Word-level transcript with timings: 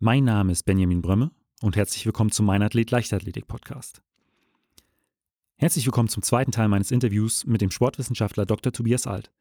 Mein 0.00 0.22
Name 0.22 0.52
ist 0.52 0.62
Benjamin 0.62 1.02
Brömme 1.02 1.32
und 1.60 1.74
herzlich 1.74 2.06
willkommen 2.06 2.30
zum 2.30 2.46
Mein 2.46 2.62
Athlet 2.62 2.92
Leichtathletik 2.92 3.48
Podcast. 3.48 4.00
Herzlich 5.56 5.86
willkommen 5.86 6.08
zum 6.08 6.22
zweiten 6.22 6.52
Teil 6.52 6.68
meines 6.68 6.92
Interviews 6.92 7.44
mit 7.46 7.60
dem 7.60 7.72
Sportwissenschaftler 7.72 8.46
Dr. 8.46 8.72
Tobias 8.72 9.08
Alt. 9.08 9.32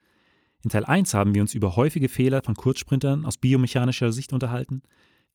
In 0.63 0.71
Teil 0.71 0.83
1 0.83 1.13
haben 1.13 1.35
wir 1.35 1.43
uns 1.43 1.53
über 1.53 1.75
häufige 1.75 2.09
Fehler 2.09 2.41
von 2.41 2.55
Kurzsprintern 2.55 3.23
aus 3.23 3.37
biomechanischer 3.37 4.11
Sicht 4.11 4.33
unterhalten. 4.33 4.81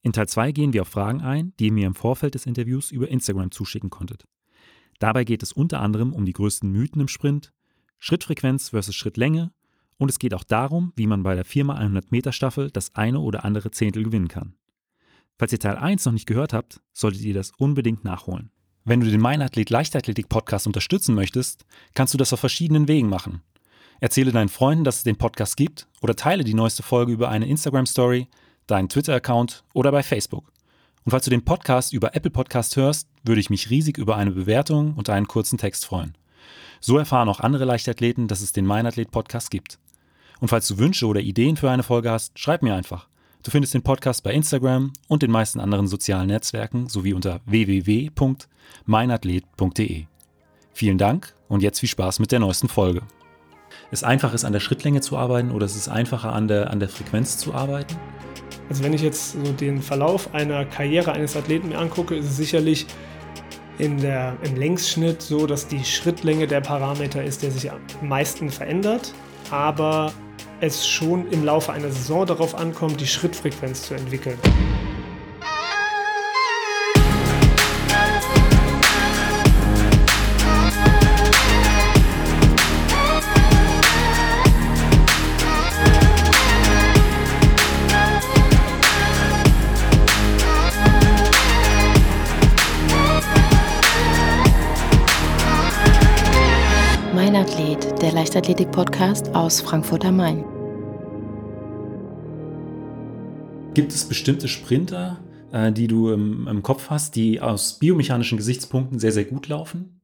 In 0.01 0.13
Teil 0.13 0.27
2 0.29 0.51
gehen 0.51 0.73
wir 0.73 0.83
auf 0.83 0.89
Fragen 0.89 1.21
ein, 1.21 1.53
die 1.61 1.67
ihr 1.67 1.73
mir 1.73 1.87
im 1.87 1.95
Vorfeld 1.95 2.35
des 2.35 2.47
Interviews 2.47 2.91
über 2.91 3.07
Instagram 3.07 3.53
zuschicken 3.53 3.91
konntet. 3.91 4.25
Dabei 4.99 5.23
geht 5.23 5.45
es 5.45 5.53
unter 5.53 5.79
anderem 5.79 6.13
um 6.15 6.25
die 6.25 6.33
größten 6.33 6.69
Mythen 6.69 7.01
im 7.01 7.07
Sprint, 7.07 7.53
Schrittfrequenz 8.01 8.71
versus 8.71 8.97
Schrittlänge 8.97 9.53
und 9.99 10.09
es 10.09 10.19
geht 10.19 10.35
auch 10.35 10.43
darum, 10.43 10.93
wie 10.97 11.07
man 11.07 11.23
bei 11.23 11.37
der 11.37 11.47
4x100 11.47 12.07
Meter 12.11 12.33
Staffel 12.33 12.73
das 12.73 12.97
eine 12.97 13.21
oder 13.21 13.45
andere 13.45 13.71
Zehntel 13.71 14.03
gewinnen 14.03 14.27
kann. 14.27 14.57
Falls 15.39 15.53
ihr 15.53 15.59
Teil 15.59 15.77
1 15.77 16.05
noch 16.05 16.13
nicht 16.13 16.27
gehört 16.27 16.53
habt, 16.53 16.81
solltet 16.93 17.23
ihr 17.23 17.35
das 17.35 17.53
unbedingt 17.59 18.05
nachholen. 18.05 18.51
Wenn 18.85 19.01
du 19.01 19.11
den 19.11 19.21
Mein 19.21 19.43
Athlet 19.43 19.71
Leichtathletik 19.71 20.29
Podcast 20.29 20.67
unterstützen 20.67 21.15
möchtest, 21.15 21.65
kannst 21.95 22.15
du 22.15 22.19
das 22.19 22.33
auf 22.33 22.41
verschiedenen 22.41 22.89
Wegen 22.89 23.09
machen. 23.09 23.43
Erzähle 24.01 24.33
deinen 24.33 24.49
Freunden, 24.49 24.83
dass 24.83 24.97
es 24.97 25.03
den 25.05 25.17
Podcast 25.17 25.57
gibt 25.57 25.87
oder 26.01 26.17
teile 26.17 26.43
die 26.43 26.55
neueste 26.55 26.83
Folge 26.83 27.13
über 27.13 27.29
eine 27.29 27.47
Instagram 27.47 27.87
Story, 27.87 28.27
deinen 28.67 28.89
Twitter-Account 28.89 29.63
oder 29.75 29.93
bei 29.93 30.03
Facebook. 30.03 30.53
Und 31.05 31.11
falls 31.11 31.25
du 31.25 31.31
den 31.31 31.45
Podcast 31.45 31.93
über 31.93 32.17
Apple 32.17 32.31
Podcast 32.31 32.77
hörst, 32.77 33.09
würde 33.23 33.41
ich 33.41 33.51
mich 33.51 33.71
riesig 33.71 33.99
über 33.99 34.17
eine 34.17 34.33
Bewertung 34.33 34.95
und 34.95 35.09
einen 35.09 35.29
kurzen 35.29 35.59
Text 35.59 35.85
freuen. 35.85 36.17
So 36.81 36.99
erfahren 36.99 37.29
auch 37.29 37.39
andere 37.39 37.65
Leichtathleten, 37.65 38.27
dass 38.27 38.41
es 38.41 38.53
den 38.53 38.67
Mein 38.67 38.87
Athlet 38.87 39.13
Podcast 39.13 39.51
gibt. 39.53 39.79
Und 40.41 40.49
falls 40.49 40.67
du 40.67 40.79
Wünsche 40.79 41.07
oder 41.07 41.21
Ideen 41.21 41.57
für 41.57 41.71
eine 41.71 41.85
Folge 41.85 42.11
hast, 42.11 42.37
schreib 42.37 42.63
mir 42.63 42.75
einfach. 42.75 43.09
Du 43.43 43.51
findest 43.51 43.75
den 43.75 43.83
Podcast 43.83 44.23
bei 44.23 44.33
Instagram 44.33 44.93
und 45.09 45.25
den 45.25 45.33
meisten 45.33 45.59
anderen 45.59 45.89
sozialen 45.89 46.29
Netzwerken 46.29 46.89
sowie 46.89 47.13
unter 47.13 47.41
www.meinathlet.de. 47.45 50.05
Vielen 50.73 50.99
Dank 50.99 51.35
und 51.49 51.61
jetzt 51.61 51.81
viel 51.81 51.89
Spaß 51.89 52.21
mit 52.21 52.31
der 52.31 52.39
neuesten 52.39 52.69
Folge. 52.69 53.03
Ist 53.91 54.05
einfach, 54.05 54.33
ist 54.33 54.45
an 54.45 54.53
der 54.53 54.61
Schrittlänge 54.61 55.01
zu 55.01 55.17
arbeiten 55.17 55.51
oder 55.51 55.67
ist 55.67 55.75
es 55.75 55.89
einfacher, 55.89 56.33
an 56.33 56.47
der, 56.47 56.71
an 56.71 56.79
der 56.79 56.89
Frequenz 56.89 57.37
zu 57.37 57.53
arbeiten? 57.53 57.97
Also 58.69 58.85
wenn 58.85 58.93
ich 58.93 59.03
jetzt 59.03 59.33
so 59.33 59.43
den 59.53 59.83
Verlauf 59.83 60.33
einer 60.35 60.65
Karriere 60.65 61.11
eines 61.11 61.37
Athleten 61.37 61.71
mir 61.71 61.79
angucke, 61.79 62.15
ist 62.15 62.27
es 62.27 62.37
sicherlich 62.37 62.87
in 63.79 63.99
der, 63.99 64.37
im 64.45 64.55
Längsschnitt 64.55 65.21
so, 65.21 65.49
dass 65.49 65.67
die 65.67 65.85
Schrittlänge 65.85 66.47
der 66.47 66.61
Parameter 66.61 67.25
ist, 67.25 67.43
der 67.43 67.51
sich 67.51 67.73
am 67.73 67.81
meisten 68.03 68.51
verändert, 68.51 69.13
aber 69.51 70.13
es 70.63 70.87
schon 70.87 71.29
im 71.33 71.45
Laufe 71.45 71.73
einer 71.73 71.91
Saison 71.91 72.25
darauf 72.25 72.55
ankommt, 72.55 73.01
die 73.01 73.07
Schrittfrequenz 73.07 73.83
zu 73.83 73.95
entwickeln. 73.95 74.39
Leichtathletik-Podcast 98.33 99.35
aus 99.35 99.61
Frankfurt 99.61 100.07
am 100.07 100.17
Main. 100.17 100.43
Gibt 103.75 103.93
es 103.93 104.07
bestimmte 104.07 104.49
Sprinter, 104.49 105.23
äh, 105.53 105.71
die 105.71 105.87
du 105.87 106.11
im, 106.11 106.49
im 106.49 106.63
Kopf 106.63 106.89
hast, 106.89 107.15
die 107.15 107.43
aus 107.43 107.79
biomechanischen 107.79 108.39
Gesichtspunkten 108.39 108.99
sehr, 108.99 109.13
sehr 109.13 109.27
gut 109.27 109.49
laufen? 109.49 110.01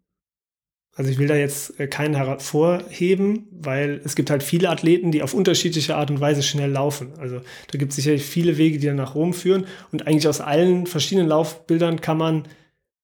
Also 0.95 1.11
ich 1.11 1.17
will 1.17 1.27
da 1.27 1.37
jetzt 1.37 1.81
äh, 1.81 1.87
keinen 1.87 2.17
hervorheben, 2.17 3.47
weil 3.50 4.03
es 4.05 4.15
gibt 4.15 4.28
halt 4.28 4.43
viele 4.43 4.69
Athleten, 4.69 5.11
die 5.11 5.22
auf 5.22 5.33
unterschiedliche 5.33 5.97
Art 5.97 6.11
und 6.11 6.21
Weise 6.21 6.43
schnell 6.43 6.71
laufen. 6.71 7.15
Also 7.19 7.41
da 7.72 7.78
gibt 7.78 7.93
es 7.93 7.97
sicherlich 7.97 8.25
viele 8.25 8.59
Wege, 8.59 8.77
die 8.77 8.88
dann 8.88 8.97
nach 8.97 9.15
Rom 9.15 9.33
führen. 9.33 9.65
Und 9.91 10.06
eigentlich 10.06 10.28
aus 10.28 10.43
allen 10.43 10.87
verschiedenen 10.87 11.28
Laufbildern 11.28 12.03
kann 12.03 12.19
man 12.19 12.43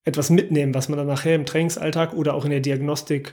etwas 0.05 0.29
mitnehmen, 0.29 0.75
was 0.75 0.91
man 0.91 0.99
dann 0.99 1.07
nachher 1.07 1.35
im 1.35 1.47
Trainingsalltag 1.47 2.13
oder 2.13 2.35
auch 2.35 2.45
in 2.45 2.51
der 2.51 2.61
Diagnostik 2.61 3.33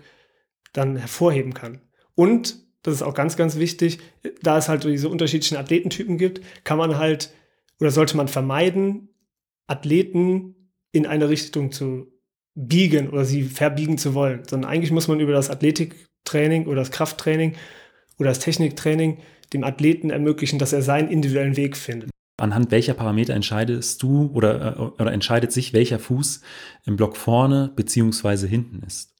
dann 0.74 0.98
hervorheben 0.98 1.54
kann. 1.54 1.82
Und, 2.16 2.60
das 2.84 2.96
ist 2.96 3.02
auch 3.04 3.14
ganz, 3.14 3.38
ganz 3.38 3.58
wichtig, 3.58 4.00
da 4.42 4.58
es 4.58 4.68
halt 4.68 4.84
diese 4.84 5.10
unterschiedlichen 5.10 5.58
Athletentypen 5.58 6.18
gibt, 6.18 6.42
kann 6.64 6.78
man 6.78 6.98
halt 6.98 7.34
oder 7.80 7.92
sollte 7.92 8.18
man 8.18 8.28
vermeiden, 8.28 9.10
Athleten 9.68 10.56
in 10.92 11.06
eine 11.06 11.30
Richtung 11.30 11.72
zu 11.72 12.08
biegen 12.54 13.10
oder 13.10 13.26
sie 13.26 13.44
verbiegen 13.44 13.98
zu 13.98 14.14
wollen, 14.14 14.44
sondern 14.48 14.70
eigentlich 14.70 14.92
muss 14.92 15.08
man 15.08 15.20
über 15.20 15.32
das 15.32 15.50
Athletiktraining 15.50 16.68
oder 16.68 16.78
das 16.78 16.92
Krafttraining 16.92 17.56
oder 18.18 18.30
das 18.30 18.40
Techniktraining 18.40 19.20
dem 19.54 19.64
Athleten 19.64 20.10
ermöglichen, 20.10 20.60
dass 20.60 20.74
er 20.74 20.82
seinen 20.82 21.10
individuellen 21.10 21.58
Weg 21.58 21.78
findet. 21.78 22.10
Anhand 22.38 22.72
welcher 22.72 22.94
Parameter 22.94 23.34
entscheidest 23.34 24.02
du 24.02 24.32
oder, 24.34 24.78
äh, 24.78 24.80
oder 24.80 25.12
entscheidet 25.12 25.52
sich, 25.52 25.74
welcher 25.74 26.00
Fuß 26.00 26.42
im 26.86 26.96
Block 26.96 27.16
vorne 27.16 27.72
beziehungsweise 27.76 28.48
hinten 28.48 28.82
ist? 28.86 29.11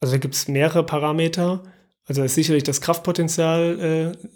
Also 0.00 0.14
da 0.14 0.18
gibt 0.18 0.34
es 0.34 0.48
mehrere 0.48 0.84
Parameter. 0.84 1.62
Also 2.04 2.22
ist 2.22 2.34
sicherlich 2.34 2.62
das 2.62 2.80
Kraftpotenzial 2.80 4.14
äh, 4.14 4.28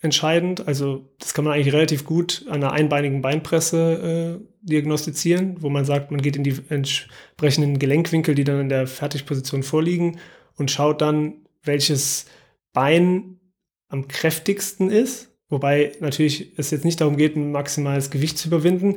entscheidend. 0.00 0.66
Also 0.66 1.08
das 1.18 1.34
kann 1.34 1.44
man 1.44 1.54
eigentlich 1.54 1.74
relativ 1.74 2.04
gut 2.04 2.44
an 2.48 2.62
einer 2.62 2.72
einbeinigen 2.72 3.22
Beinpresse 3.22 4.40
äh, 4.40 4.46
diagnostizieren, 4.62 5.56
wo 5.60 5.68
man 5.68 5.84
sagt, 5.84 6.10
man 6.10 6.22
geht 6.22 6.36
in 6.36 6.44
die 6.44 6.56
entsprechenden 6.68 7.78
Gelenkwinkel, 7.78 8.34
die 8.34 8.44
dann 8.44 8.60
in 8.60 8.68
der 8.68 8.86
Fertigposition 8.86 9.62
vorliegen 9.62 10.18
und 10.56 10.70
schaut 10.70 11.00
dann, 11.00 11.46
welches 11.62 12.26
Bein 12.72 13.40
am 13.88 14.08
kräftigsten 14.08 14.90
ist. 14.90 15.30
Wobei 15.48 15.92
natürlich 16.00 16.52
es 16.58 16.70
jetzt 16.70 16.84
nicht 16.84 17.00
darum 17.00 17.16
geht, 17.16 17.36
ein 17.36 17.52
maximales 17.52 18.10
Gewicht 18.10 18.36
zu 18.38 18.48
überwinden, 18.48 18.96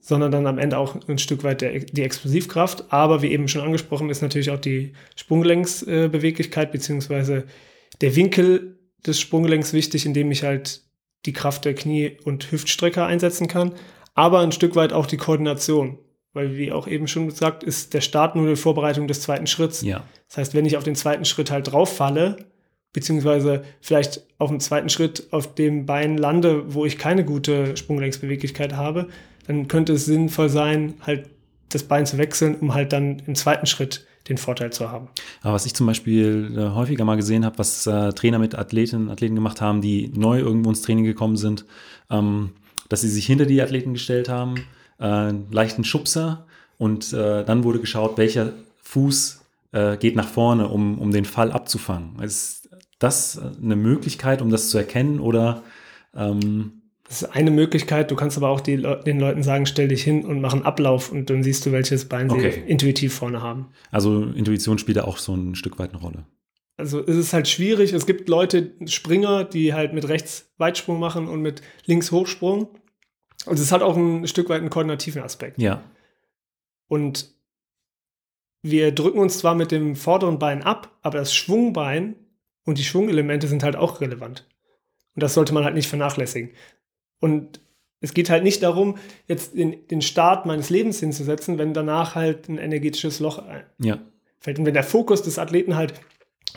sondern 0.00 0.32
dann 0.32 0.46
am 0.46 0.58
Ende 0.58 0.78
auch 0.78 0.96
ein 1.08 1.18
Stück 1.18 1.44
weit 1.44 1.60
der, 1.60 1.78
die 1.78 2.02
Explosivkraft. 2.02 2.92
Aber 2.92 3.22
wie 3.22 3.30
eben 3.32 3.48
schon 3.48 3.62
angesprochen, 3.62 4.10
ist 4.10 4.22
natürlich 4.22 4.50
auch 4.50 4.58
die 4.58 4.94
Sprunggelenksbeweglichkeit 5.16 6.72
beziehungsweise 6.72 7.44
der 8.00 8.16
Winkel 8.16 8.78
des 9.06 9.20
Sprunggelenks 9.20 9.72
wichtig, 9.72 10.06
indem 10.06 10.30
ich 10.30 10.42
halt 10.42 10.82
die 11.26 11.32
Kraft 11.32 11.64
der 11.64 11.74
Knie- 11.74 12.16
und 12.24 12.50
Hüftstrecker 12.50 13.06
einsetzen 13.06 13.46
kann, 13.46 13.74
aber 14.14 14.40
ein 14.40 14.52
Stück 14.52 14.74
weit 14.74 14.92
auch 14.92 15.06
die 15.06 15.16
Koordination. 15.16 15.98
Weil, 16.32 16.56
wie 16.56 16.70
auch 16.70 16.86
eben 16.86 17.08
schon 17.08 17.28
gesagt, 17.28 17.64
ist 17.64 17.92
der 17.92 18.00
Start 18.00 18.36
nur 18.36 18.48
die 18.48 18.56
Vorbereitung 18.56 19.08
des 19.08 19.20
zweiten 19.20 19.48
Schritts. 19.48 19.82
Ja. 19.82 20.04
Das 20.28 20.38
heißt, 20.38 20.54
wenn 20.54 20.64
ich 20.64 20.76
auf 20.76 20.84
den 20.84 20.94
zweiten 20.94 21.24
Schritt 21.24 21.50
halt 21.50 21.72
drauf 21.72 21.96
falle, 21.96 22.36
beziehungsweise 22.92 23.64
vielleicht 23.80 24.22
auf 24.38 24.50
dem 24.50 24.60
zweiten 24.60 24.88
Schritt 24.88 25.32
auf 25.32 25.54
dem 25.54 25.86
Bein 25.86 26.16
lande, 26.16 26.72
wo 26.72 26.86
ich 26.86 26.98
keine 26.98 27.24
gute 27.24 27.76
Sprunggelenksbeweglichkeit 27.76 28.74
habe, 28.74 29.08
dann 29.50 29.66
könnte 29.66 29.94
es 29.94 30.04
sinnvoll 30.04 30.48
sein, 30.48 30.94
halt 31.04 31.28
das 31.70 31.82
Bein 31.82 32.06
zu 32.06 32.18
wechseln, 32.18 32.54
um 32.60 32.72
halt 32.72 32.92
dann 32.92 33.20
im 33.26 33.34
zweiten 33.34 33.66
Schritt 33.66 34.06
den 34.28 34.38
Vorteil 34.38 34.72
zu 34.72 34.90
haben. 34.90 35.08
Aber 35.42 35.54
was 35.54 35.66
ich 35.66 35.74
zum 35.74 35.86
Beispiel 35.88 36.54
äh, 36.56 36.74
häufiger 36.74 37.04
mal 37.04 37.16
gesehen 37.16 37.44
habe, 37.44 37.58
was 37.58 37.84
äh, 37.86 38.12
Trainer 38.12 38.38
mit 38.38 38.54
Athletinnen 38.54 39.06
und 39.06 39.12
Athleten 39.12 39.34
gemacht 39.34 39.60
haben, 39.60 39.80
die 39.80 40.12
neu 40.14 40.38
irgendwo 40.38 40.70
ins 40.70 40.82
Training 40.82 41.04
gekommen 41.04 41.36
sind, 41.36 41.64
ähm, 42.10 42.50
dass 42.88 43.00
sie 43.00 43.08
sich 43.08 43.26
hinter 43.26 43.44
die 43.44 43.60
Athleten 43.60 43.92
gestellt 43.92 44.28
haben, 44.28 44.54
äh, 45.00 45.32
leichten 45.50 45.82
Schubser 45.82 46.46
und 46.78 47.12
äh, 47.12 47.44
dann 47.44 47.64
wurde 47.64 47.80
geschaut, 47.80 48.18
welcher 48.18 48.52
Fuß 48.82 49.40
äh, 49.72 49.96
geht 49.96 50.14
nach 50.14 50.28
vorne, 50.28 50.68
um, 50.68 50.98
um 50.98 51.10
den 51.10 51.24
Fall 51.24 51.50
abzufangen. 51.50 52.20
Ist 52.22 52.68
das 53.00 53.36
eine 53.60 53.74
Möglichkeit, 53.74 54.42
um 54.42 54.50
das 54.50 54.70
zu 54.70 54.78
erkennen 54.78 55.18
oder 55.18 55.64
ähm, 56.14 56.79
das 57.10 57.22
ist 57.22 57.30
eine 57.30 57.50
Möglichkeit. 57.50 58.12
Du 58.12 58.14
kannst 58.14 58.36
aber 58.36 58.50
auch 58.50 58.60
die, 58.60 58.76
den 58.76 59.18
Leuten 59.18 59.42
sagen, 59.42 59.66
stell 59.66 59.88
dich 59.88 60.04
hin 60.04 60.24
und 60.24 60.40
mach 60.40 60.52
einen 60.52 60.62
Ablauf 60.62 61.10
und 61.10 61.28
dann 61.28 61.42
siehst 61.42 61.66
du, 61.66 61.72
welches 61.72 62.08
Bein 62.08 62.30
okay. 62.30 62.52
sie 62.52 62.60
intuitiv 62.70 63.12
vorne 63.14 63.42
haben. 63.42 63.72
Also 63.90 64.22
Intuition 64.22 64.78
spielt 64.78 64.96
da 64.96 65.02
auch 65.02 65.18
so 65.18 65.34
ein 65.34 65.56
Stück 65.56 65.80
weit 65.80 65.90
eine 65.90 65.98
Rolle. 65.98 66.24
Also 66.76 67.04
es 67.04 67.16
ist 67.16 67.32
halt 67.32 67.48
schwierig. 67.48 67.92
Es 67.92 68.06
gibt 68.06 68.28
Leute, 68.28 68.74
Springer, 68.86 69.42
die 69.42 69.74
halt 69.74 69.92
mit 69.92 70.06
rechts 70.06 70.52
Weitsprung 70.58 71.00
machen 71.00 71.26
und 71.26 71.42
mit 71.42 71.62
links 71.84 72.12
Hochsprung. 72.12 72.68
Und 73.44 73.58
es 73.58 73.72
hat 73.72 73.82
auch 73.82 73.96
ein 73.96 74.28
Stück 74.28 74.48
weit 74.48 74.60
einen 74.60 74.70
koordinativen 74.70 75.20
Aspekt. 75.20 75.60
Ja. 75.60 75.82
Und 76.86 77.34
wir 78.62 78.92
drücken 78.92 79.18
uns 79.18 79.38
zwar 79.38 79.56
mit 79.56 79.72
dem 79.72 79.96
vorderen 79.96 80.38
Bein 80.38 80.62
ab, 80.62 80.96
aber 81.02 81.18
das 81.18 81.34
Schwungbein 81.34 82.14
und 82.64 82.78
die 82.78 82.84
Schwungelemente 82.84 83.48
sind 83.48 83.64
halt 83.64 83.74
auch 83.74 84.00
relevant. 84.00 84.46
Und 85.16 85.24
das 85.24 85.34
sollte 85.34 85.52
man 85.52 85.64
halt 85.64 85.74
nicht 85.74 85.88
vernachlässigen. 85.88 86.50
Und 87.20 87.60
es 88.00 88.14
geht 88.14 88.30
halt 88.30 88.42
nicht 88.42 88.62
darum, 88.62 88.96
jetzt 89.28 89.54
den, 89.54 89.86
den 89.88 90.02
Start 90.02 90.46
meines 90.46 90.70
Lebens 90.70 91.00
hinzusetzen, 91.00 91.58
wenn 91.58 91.74
danach 91.74 92.14
halt 92.14 92.48
ein 92.48 92.58
energetisches 92.58 93.20
Loch 93.20 93.42
ja. 93.78 93.98
fällt. 94.38 94.58
Und 94.58 94.66
wenn 94.66 94.74
der 94.74 94.84
Fokus 94.84 95.22
des 95.22 95.38
Athleten 95.38 95.76
halt 95.76 95.94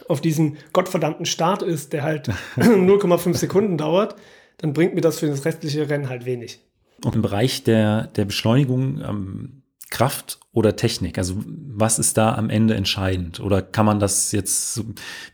auf 0.08 0.22
diesen 0.22 0.58
gottverdammten 0.72 1.26
Start 1.26 1.62
ist, 1.62 1.94
der 1.94 2.04
halt 2.04 2.30
0,5 2.56 3.36
Sekunden 3.36 3.78
dauert, 3.78 4.16
dann 4.58 4.74
bringt 4.74 4.96
mir 4.96 5.02
das 5.02 5.20
für 5.20 5.28
das 5.28 5.46
restliche 5.46 5.90
Rennen 5.90 6.10
halt 6.10 6.26
wenig. 6.26 6.60
Und 7.04 7.16
im 7.16 7.22
Bereich 7.22 7.64
der, 7.64 8.08
der 8.08 8.26
Beschleunigung, 8.26 9.02
ähm, 9.02 9.63
Kraft 9.94 10.40
oder 10.52 10.76
Technik? 10.76 11.20
Also 11.20 11.36
was 11.46 12.00
ist 12.00 12.18
da 12.18 12.34
am 12.34 12.50
Ende 12.50 12.74
entscheidend? 12.74 13.40
Oder 13.40 13.62
kann 13.62 13.86
man 13.86 14.00
das 14.00 14.32
jetzt, 14.32 14.78
wir 14.78 14.84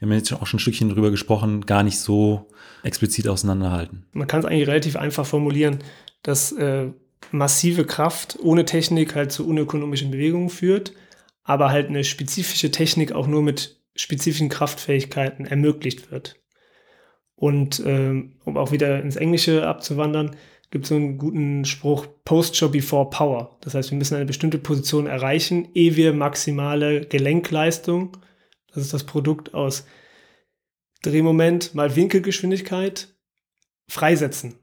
haben 0.02 0.12
jetzt 0.12 0.34
auch 0.34 0.46
schon 0.46 0.58
ein 0.58 0.60
Stückchen 0.60 0.90
drüber 0.90 1.12
gesprochen, 1.12 1.66
gar 1.66 1.82
nicht 1.82 1.98
so 1.98 2.50
explizit 2.84 3.30
auseinanderhalten? 3.30 4.06
Man 4.12 4.28
kann 4.28 4.42
es 4.42 4.46
eigentlich 4.46 4.68
relativ 4.68 4.98
einfach 4.98 5.26
formulieren, 5.26 5.80
dass 6.24 6.52
äh, 6.52 6.88
massive 7.32 7.86
Kraft 7.86 8.38
ohne 8.44 8.66
Technik 8.66 9.16
halt 9.16 9.32
zu 9.32 9.48
unökonomischen 9.48 10.12
Bewegungen 10.12 10.50
führt, 10.50 10.92
aber 11.44 11.72
halt 11.72 11.88
eine 11.88 12.04
spezifische 12.04 12.70
Technik 12.70 13.14
auch 13.14 13.28
nur 13.28 13.42
mit 13.42 13.80
spezifischen 13.96 14.50
Kraftfähigkeiten 14.50 15.46
ermöglicht 15.46 16.12
wird. 16.12 16.36
Und 17.36 17.82
ähm, 17.86 18.34
um 18.44 18.58
auch 18.58 18.74
wieder 18.74 19.02
ins 19.02 19.16
Englische 19.16 19.66
abzuwandern, 19.66 20.36
gibt 20.72 20.86
es 20.86 20.90
so 20.90 20.96
einen 20.96 21.18
guten 21.18 21.66
Spruch, 21.66 22.08
Posture 22.26 22.72
before 22.72 23.10
Power. 23.10 23.58
Das 23.62 23.74
heißt, 23.74 23.92
wir 23.92 23.98
müssen 23.98 24.16
eine 24.16 24.26
bestimmte 24.26 24.60
Position 24.60 25.08
erreichen, 25.08 25.70
ehe 25.74 25.96
wir 25.96 26.14
maximale 26.14 27.06
Gelenkleistung, 27.06 28.18
das 28.74 28.84
ist 28.84 28.94
das 28.94 29.04
Produkt 29.04 29.54
aus 29.54 29.86
Drehmoment 31.02 31.74
mal 31.74 31.96
Winkelgeschwindigkeit, 31.96 33.16
freisetzen. 33.88 34.56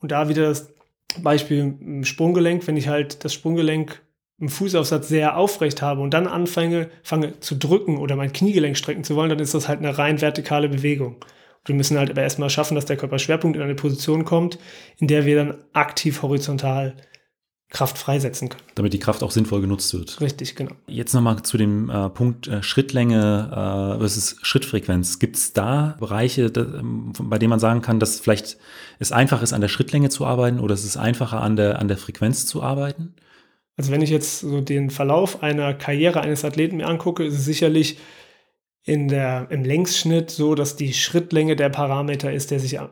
Und 0.00 0.10
da 0.10 0.28
wieder 0.28 0.48
das 0.48 0.74
Beispiel 1.22 1.58
im 1.58 2.04
Sprunggelenk, 2.04 2.66
wenn 2.66 2.76
ich 2.76 2.88
halt 2.88 3.24
das 3.24 3.32
Sprunggelenk 3.32 4.02
im 4.38 4.48
Fußaufsatz 4.48 5.08
sehr 5.08 5.36
aufrecht 5.36 5.80
habe 5.80 6.00
und 6.00 6.12
dann 6.12 6.26
anfange 6.26 6.90
fange 7.02 7.38
zu 7.40 7.54
drücken 7.54 7.98
oder 7.98 8.16
mein 8.16 8.32
Kniegelenk 8.32 8.76
strecken 8.76 9.04
zu 9.04 9.14
wollen, 9.14 9.30
dann 9.30 9.38
ist 9.38 9.54
das 9.54 9.68
halt 9.68 9.78
eine 9.78 9.96
rein 9.96 10.20
vertikale 10.20 10.68
Bewegung. 10.68 11.16
Wir 11.64 11.74
müssen 11.74 11.98
halt 11.98 12.10
aber 12.10 12.22
erstmal 12.22 12.50
schaffen, 12.50 12.74
dass 12.74 12.84
der 12.84 12.96
Körperschwerpunkt 12.96 13.56
in 13.56 13.62
eine 13.62 13.74
Position 13.74 14.24
kommt, 14.24 14.58
in 14.98 15.08
der 15.08 15.24
wir 15.24 15.36
dann 15.36 15.54
aktiv 15.72 16.22
horizontal 16.22 16.94
Kraft 17.70 17.98
freisetzen 17.98 18.50
können. 18.50 18.62
Damit 18.76 18.92
die 18.92 18.98
Kraft 18.98 19.22
auch 19.22 19.32
sinnvoll 19.32 19.60
genutzt 19.60 19.92
wird. 19.94 20.20
Richtig, 20.20 20.54
genau. 20.54 20.72
Jetzt 20.86 21.12
nochmal 21.12 21.42
zu 21.42 21.56
dem 21.58 21.90
äh, 21.90 22.08
Punkt 22.08 22.46
äh, 22.46 22.62
Schrittlänge 22.62 23.48
äh, 23.50 23.98
versus 23.98 24.36
Schrittfrequenz. 24.42 25.18
Gibt 25.18 25.36
es 25.36 25.52
da 25.54 25.96
Bereiche, 25.98 26.50
da, 26.50 26.60
ähm, 26.60 27.12
bei 27.18 27.38
denen 27.38 27.50
man 27.50 27.58
sagen 27.58 27.82
kann, 27.82 27.98
dass 27.98 28.20
vielleicht 28.20 28.58
es 29.00 29.10
einfach 29.10 29.42
ist, 29.42 29.52
an 29.52 29.60
der 29.60 29.68
Schrittlänge 29.68 30.08
zu 30.08 30.24
arbeiten 30.24 30.60
oder 30.60 30.74
es 30.74 30.84
ist 30.84 30.96
einfacher, 30.96 31.40
an 31.40 31.56
der, 31.56 31.80
an 31.80 31.88
der 31.88 31.96
Frequenz 31.96 32.46
zu 32.46 32.62
arbeiten? 32.62 33.14
Also 33.76 33.90
wenn 33.90 34.02
ich 34.02 34.10
jetzt 34.10 34.40
so 34.40 34.60
den 34.60 34.90
Verlauf 34.90 35.42
einer 35.42 35.74
Karriere 35.74 36.20
eines 36.20 36.44
Athleten 36.44 36.76
mir 36.76 36.86
angucke, 36.86 37.24
ist 37.24 37.34
es 37.34 37.44
sicherlich 37.44 37.98
in 38.84 39.08
der, 39.08 39.48
im 39.50 39.64
Längsschnitt 39.64 40.30
so, 40.30 40.54
dass 40.54 40.76
die 40.76 40.92
Schrittlänge 40.92 41.56
der 41.56 41.70
Parameter 41.70 42.32
ist, 42.32 42.50
der 42.50 42.60
sich 42.60 42.78
am 42.78 42.90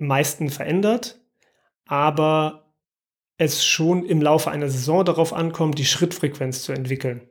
meisten 0.00 0.50
verändert, 0.50 1.20
aber 1.86 2.74
es 3.38 3.64
schon 3.64 4.04
im 4.04 4.20
Laufe 4.20 4.50
einer 4.50 4.68
Saison 4.68 5.04
darauf 5.04 5.32
ankommt, 5.32 5.78
die 5.78 5.84
Schrittfrequenz 5.84 6.62
zu 6.62 6.72
entwickeln. 6.72 7.22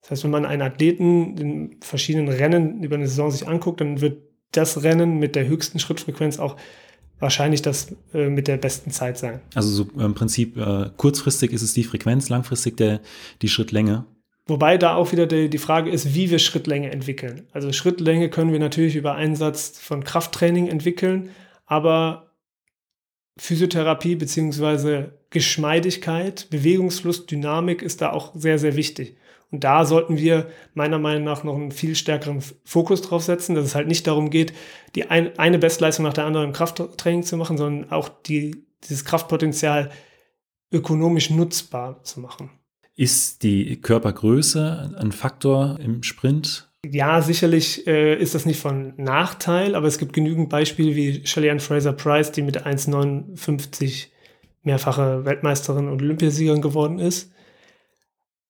Das 0.00 0.10
heißt, 0.10 0.24
wenn 0.24 0.30
man 0.30 0.46
einen 0.46 0.62
Athleten 0.62 1.36
in 1.38 1.76
verschiedenen 1.80 2.28
Rennen 2.28 2.82
über 2.82 2.96
eine 2.96 3.08
Saison 3.08 3.30
sich 3.30 3.48
anguckt, 3.48 3.80
dann 3.80 4.00
wird 4.00 4.22
das 4.52 4.82
Rennen 4.82 5.18
mit 5.18 5.34
der 5.34 5.46
höchsten 5.46 5.78
Schrittfrequenz 5.78 6.38
auch 6.38 6.56
wahrscheinlich 7.18 7.62
das 7.62 7.94
äh, 8.12 8.28
mit 8.28 8.48
der 8.48 8.56
besten 8.56 8.90
Zeit 8.90 9.18
sein. 9.18 9.40
Also 9.54 9.70
so 9.70 10.00
im 10.00 10.14
Prinzip 10.14 10.56
äh, 10.56 10.90
kurzfristig 10.96 11.52
ist 11.52 11.62
es 11.62 11.72
die 11.72 11.84
Frequenz, 11.84 12.28
langfristig 12.28 12.76
der, 12.76 13.00
die 13.42 13.48
Schrittlänge. 13.48 14.04
Wobei 14.46 14.76
da 14.76 14.94
auch 14.94 15.12
wieder 15.12 15.26
die, 15.26 15.48
die 15.48 15.58
Frage 15.58 15.90
ist, 15.90 16.14
wie 16.14 16.30
wir 16.30 16.38
Schrittlänge 16.38 16.92
entwickeln. 16.92 17.48
Also 17.52 17.72
Schrittlänge 17.72 18.28
können 18.28 18.52
wir 18.52 18.58
natürlich 18.58 18.94
über 18.94 19.14
Einsatz 19.14 19.78
von 19.78 20.04
Krafttraining 20.04 20.68
entwickeln, 20.68 21.30
aber 21.64 22.34
Physiotherapie 23.38 24.16
beziehungsweise 24.16 25.18
Geschmeidigkeit, 25.30 26.48
Bewegungsfluss, 26.50 27.26
Dynamik 27.26 27.82
ist 27.82 28.02
da 28.02 28.12
auch 28.12 28.32
sehr, 28.34 28.58
sehr 28.58 28.76
wichtig. 28.76 29.16
Und 29.50 29.64
da 29.64 29.84
sollten 29.84 30.18
wir 30.18 30.50
meiner 30.74 30.98
Meinung 30.98 31.24
nach 31.24 31.42
noch 31.42 31.54
einen 31.54 31.72
viel 31.72 31.94
stärkeren 31.94 32.42
Fokus 32.64 33.02
drauf 33.02 33.22
setzen, 33.22 33.54
dass 33.54 33.64
es 33.64 33.74
halt 33.74 33.88
nicht 33.88 34.06
darum 34.06 34.30
geht, 34.30 34.52
die 34.94 35.10
ein, 35.10 35.38
eine 35.38 35.58
Bestleistung 35.58 36.04
nach 36.04 36.12
der 36.12 36.26
anderen 36.26 36.48
im 36.48 36.52
Krafttraining 36.52 37.22
zu 37.22 37.36
machen, 37.36 37.56
sondern 37.56 37.90
auch 37.90 38.08
die, 38.08 38.64
dieses 38.82 39.04
Kraftpotenzial 39.04 39.90
ökonomisch 40.72 41.30
nutzbar 41.30 42.02
zu 42.02 42.20
machen. 42.20 42.50
Ist 42.96 43.42
die 43.42 43.80
Körpergröße 43.80 44.94
ein 44.98 45.10
Faktor 45.10 45.78
im 45.80 46.02
Sprint? 46.02 46.70
Ja, 46.84 47.22
sicherlich 47.22 47.86
äh, 47.86 48.14
ist 48.16 48.34
das 48.34 48.46
nicht 48.46 48.60
von 48.60 48.92
Nachteil, 48.96 49.74
aber 49.74 49.86
es 49.86 49.98
gibt 49.98 50.12
genügend 50.12 50.48
Beispiele 50.48 50.94
wie 50.94 51.26
Shelly 51.26 51.58
Fraser 51.58 51.92
Price, 51.92 52.30
die 52.30 52.42
mit 52.42 52.66
1,59 52.66 54.08
mehrfache 54.62 55.24
Weltmeisterin 55.24 55.88
und 55.88 56.02
Olympiasiegerin 56.02 56.62
geworden 56.62 56.98
ist. 56.98 57.32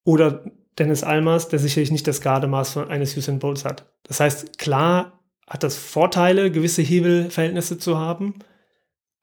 Oder 0.05 0.45
Dennis 0.79 1.05
Almers, 1.05 1.49
der 1.49 1.59
sicherlich 1.59 1.91
nicht 1.91 2.07
das 2.07 2.21
Gardemaß 2.21 2.77
eines 2.79 3.17
Usain 3.17 3.39
Bolts 3.39 3.65
hat. 3.65 3.87
Das 4.03 4.21
heißt, 4.21 4.59
klar 4.59 5.21
hat 5.47 5.63
das 5.63 5.77
Vorteile, 5.77 6.51
gewisse 6.51 6.83
Hebelverhältnisse 6.83 7.79
zu 7.79 7.99
haben, 7.99 8.35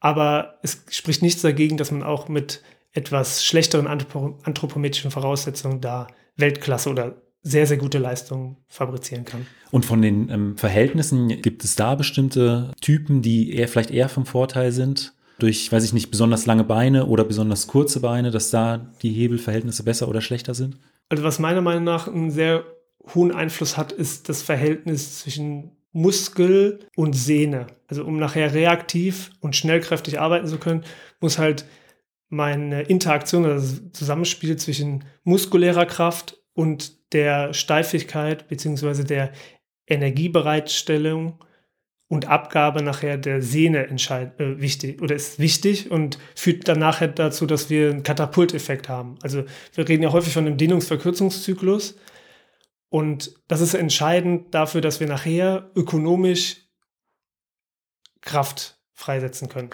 aber 0.00 0.58
es 0.62 0.84
spricht 0.90 1.22
nichts 1.22 1.42
dagegen, 1.42 1.76
dass 1.76 1.90
man 1.90 2.02
auch 2.02 2.28
mit 2.28 2.62
etwas 2.92 3.44
schlechteren 3.44 3.86
anthropometrischen 3.86 5.10
Voraussetzungen 5.10 5.80
da 5.80 6.06
Weltklasse 6.36 6.90
oder 6.90 7.22
sehr, 7.42 7.66
sehr 7.66 7.76
gute 7.76 7.98
Leistungen 7.98 8.56
fabrizieren 8.68 9.24
kann. 9.24 9.46
Und 9.70 9.84
von 9.84 10.00
den 10.00 10.28
ähm, 10.28 10.56
Verhältnissen 10.56 11.28
gibt 11.42 11.64
es 11.64 11.74
da 11.74 11.94
bestimmte 11.94 12.70
Typen, 12.80 13.22
die 13.22 13.54
eher 13.54 13.68
vielleicht 13.68 13.90
eher 13.90 14.08
vom 14.08 14.26
Vorteil 14.26 14.70
sind? 14.70 15.14
Durch, 15.38 15.72
weiß 15.72 15.82
ich 15.84 15.92
nicht, 15.92 16.10
besonders 16.10 16.46
lange 16.46 16.62
Beine 16.62 17.06
oder 17.06 17.24
besonders 17.24 17.66
kurze 17.66 18.00
Beine, 18.00 18.30
dass 18.30 18.50
da 18.50 18.92
die 19.02 19.10
Hebelverhältnisse 19.10 19.82
besser 19.82 20.08
oder 20.08 20.20
schlechter 20.20 20.54
sind? 20.54 20.78
Also 21.08 21.24
was 21.24 21.40
meiner 21.40 21.62
Meinung 21.62 21.84
nach 21.84 22.06
einen 22.06 22.30
sehr 22.30 22.64
hohen 23.14 23.32
Einfluss 23.32 23.76
hat, 23.76 23.90
ist 23.90 24.28
das 24.28 24.42
Verhältnis 24.42 25.18
zwischen 25.18 25.72
Muskel 25.92 26.80
und 26.96 27.14
Sehne. 27.14 27.66
Also 27.88 28.04
um 28.04 28.18
nachher 28.18 28.54
reaktiv 28.54 29.30
und 29.40 29.56
schnellkräftig 29.56 30.20
arbeiten 30.20 30.46
zu 30.46 30.58
können, 30.58 30.84
muss 31.20 31.38
halt 31.38 31.66
meine 32.32 32.82
Interaktion, 32.82 33.44
also 33.44 33.76
das 33.76 33.92
Zusammenspiel 33.92 34.56
zwischen 34.56 35.04
muskulärer 35.22 35.84
Kraft 35.84 36.38
und 36.54 37.12
der 37.12 37.52
Steifigkeit 37.52 38.48
beziehungsweise 38.48 39.04
der 39.04 39.32
Energiebereitstellung 39.86 41.44
und 42.08 42.28
Abgabe 42.28 42.82
nachher 42.82 43.18
der 43.18 43.42
Sehne 43.42 43.86
entscheid 43.86 44.40
äh, 44.40 44.60
wichtig 44.60 45.02
oder 45.02 45.14
ist 45.14 45.38
wichtig 45.38 45.90
und 45.90 46.18
führt 46.34 46.68
dann 46.68 46.78
nachher 46.78 47.08
dazu, 47.08 47.44
dass 47.44 47.68
wir 47.68 47.90
einen 47.90 48.02
Katapulteffekt 48.02 48.88
haben. 48.88 49.18
Also 49.22 49.44
wir 49.74 49.86
reden 49.86 50.02
ja 50.02 50.12
häufig 50.12 50.32
von 50.32 50.46
einem 50.46 50.56
Dehnungsverkürzungszyklus 50.56 51.98
und 52.88 53.34
das 53.46 53.60
ist 53.60 53.74
entscheidend 53.74 54.54
dafür, 54.54 54.80
dass 54.80 55.00
wir 55.00 55.06
nachher 55.06 55.70
ökonomisch 55.74 56.66
Kraft 58.22 58.78
freisetzen 58.94 59.50
können. 59.50 59.70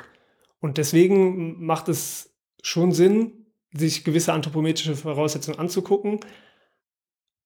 Und 0.59 0.79
deswegen 0.79 1.65
macht 1.65 1.89
es 1.89 2.28
schon 2.69 2.93
Sinn, 2.93 3.47
sich 3.73 4.05
gewisse 4.05 4.33
anthropometrische 4.33 4.95
Voraussetzungen 4.95 5.59
anzugucken. 5.59 6.21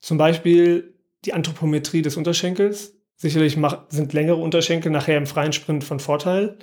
Zum 0.01 0.19
Beispiel 0.19 0.95
die 1.25 1.33
Anthropometrie 1.33 2.03
des 2.03 2.17
Unterschenkels. 2.17 2.95
Sicherlich 3.17 3.57
sind 3.91 4.13
längere 4.13 4.37
Unterschenkel 4.37 4.91
nachher 4.91 5.17
im 5.17 5.27
freien 5.27 5.53
Sprint 5.53 5.85
von 5.85 6.01
Vorteil. 6.01 6.59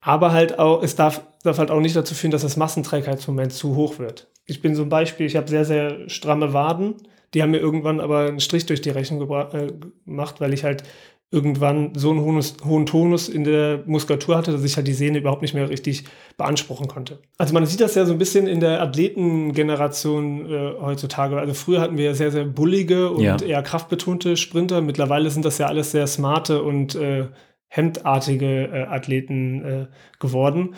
Aber 0.00 0.32
halt 0.32 0.58
auch, 0.58 0.82
es 0.82 0.94
darf, 0.94 1.26
darf 1.42 1.58
halt 1.58 1.70
auch 1.70 1.80
nicht 1.80 1.96
dazu 1.96 2.14
führen, 2.14 2.30
dass 2.30 2.42
das 2.42 2.56
Massenträgheitsmoment 2.56 3.52
zu 3.52 3.74
hoch 3.74 3.98
wird. 3.98 4.30
Ich 4.46 4.62
bin 4.62 4.74
so 4.74 4.82
ein 4.82 4.88
Beispiel, 4.88 5.26
ich 5.26 5.36
habe 5.36 5.48
sehr, 5.48 5.64
sehr 5.64 6.08
stramme 6.08 6.52
Waden. 6.52 6.94
Die 7.34 7.42
haben 7.42 7.50
mir 7.50 7.58
irgendwann 7.58 8.00
aber 8.00 8.26
einen 8.26 8.40
Strich 8.40 8.66
durch 8.66 8.80
die 8.80 8.90
Rechnung 8.90 9.20
äh, 9.52 9.72
gemacht, 10.06 10.40
weil 10.40 10.54
ich 10.54 10.64
halt 10.64 10.84
irgendwann 11.32 11.94
so 11.94 12.10
einen 12.10 12.20
hohen, 12.20 12.42
hohen 12.64 12.86
Tonus 12.86 13.28
in 13.28 13.44
der 13.44 13.84
Muskulatur 13.86 14.36
hatte, 14.36 14.50
dass 14.50 14.64
ich 14.64 14.76
halt 14.76 14.88
die 14.88 14.92
Sehne 14.92 15.18
überhaupt 15.18 15.42
nicht 15.42 15.54
mehr 15.54 15.68
richtig 15.70 16.04
beanspruchen 16.36 16.88
konnte. 16.88 17.20
Also 17.38 17.54
man 17.54 17.64
sieht 17.66 17.80
das 17.80 17.94
ja 17.94 18.04
so 18.04 18.12
ein 18.12 18.18
bisschen 18.18 18.48
in 18.48 18.58
der 18.58 18.82
Athletengeneration 18.82 20.50
äh, 20.50 20.72
heutzutage. 20.80 21.38
Also 21.38 21.54
früher 21.54 21.80
hatten 21.80 21.96
wir 21.96 22.06
ja 22.06 22.14
sehr, 22.14 22.32
sehr 22.32 22.44
bullige 22.44 23.10
und 23.10 23.22
ja. 23.22 23.40
eher 23.40 23.62
kraftbetonte 23.62 24.36
Sprinter. 24.36 24.80
Mittlerweile 24.80 25.30
sind 25.30 25.44
das 25.44 25.58
ja 25.58 25.66
alles 25.66 25.92
sehr 25.92 26.08
smarte 26.08 26.64
und 26.64 26.96
äh, 26.96 27.28
hemdartige 27.68 28.64
äh, 28.64 28.82
Athleten 28.86 29.64
äh, 29.64 29.86
geworden. 30.18 30.74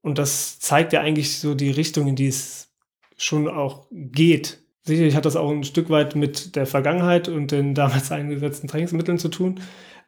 Und 0.00 0.18
das 0.18 0.60
zeigt 0.60 0.92
ja 0.92 1.00
eigentlich 1.00 1.38
so 1.38 1.56
die 1.56 1.70
Richtung, 1.70 2.06
in 2.06 2.14
die 2.14 2.28
es 2.28 2.72
schon 3.16 3.48
auch 3.48 3.88
geht. 3.90 4.62
Sicherlich 4.88 5.16
hat 5.16 5.26
das 5.26 5.36
auch 5.36 5.50
ein 5.50 5.64
Stück 5.64 5.90
weit 5.90 6.16
mit 6.16 6.56
der 6.56 6.64
Vergangenheit 6.64 7.28
und 7.28 7.50
den 7.50 7.74
damals 7.74 8.10
eingesetzten 8.12 8.68
Trainingsmitteln 8.68 9.18
zu 9.18 9.28
tun. 9.28 9.60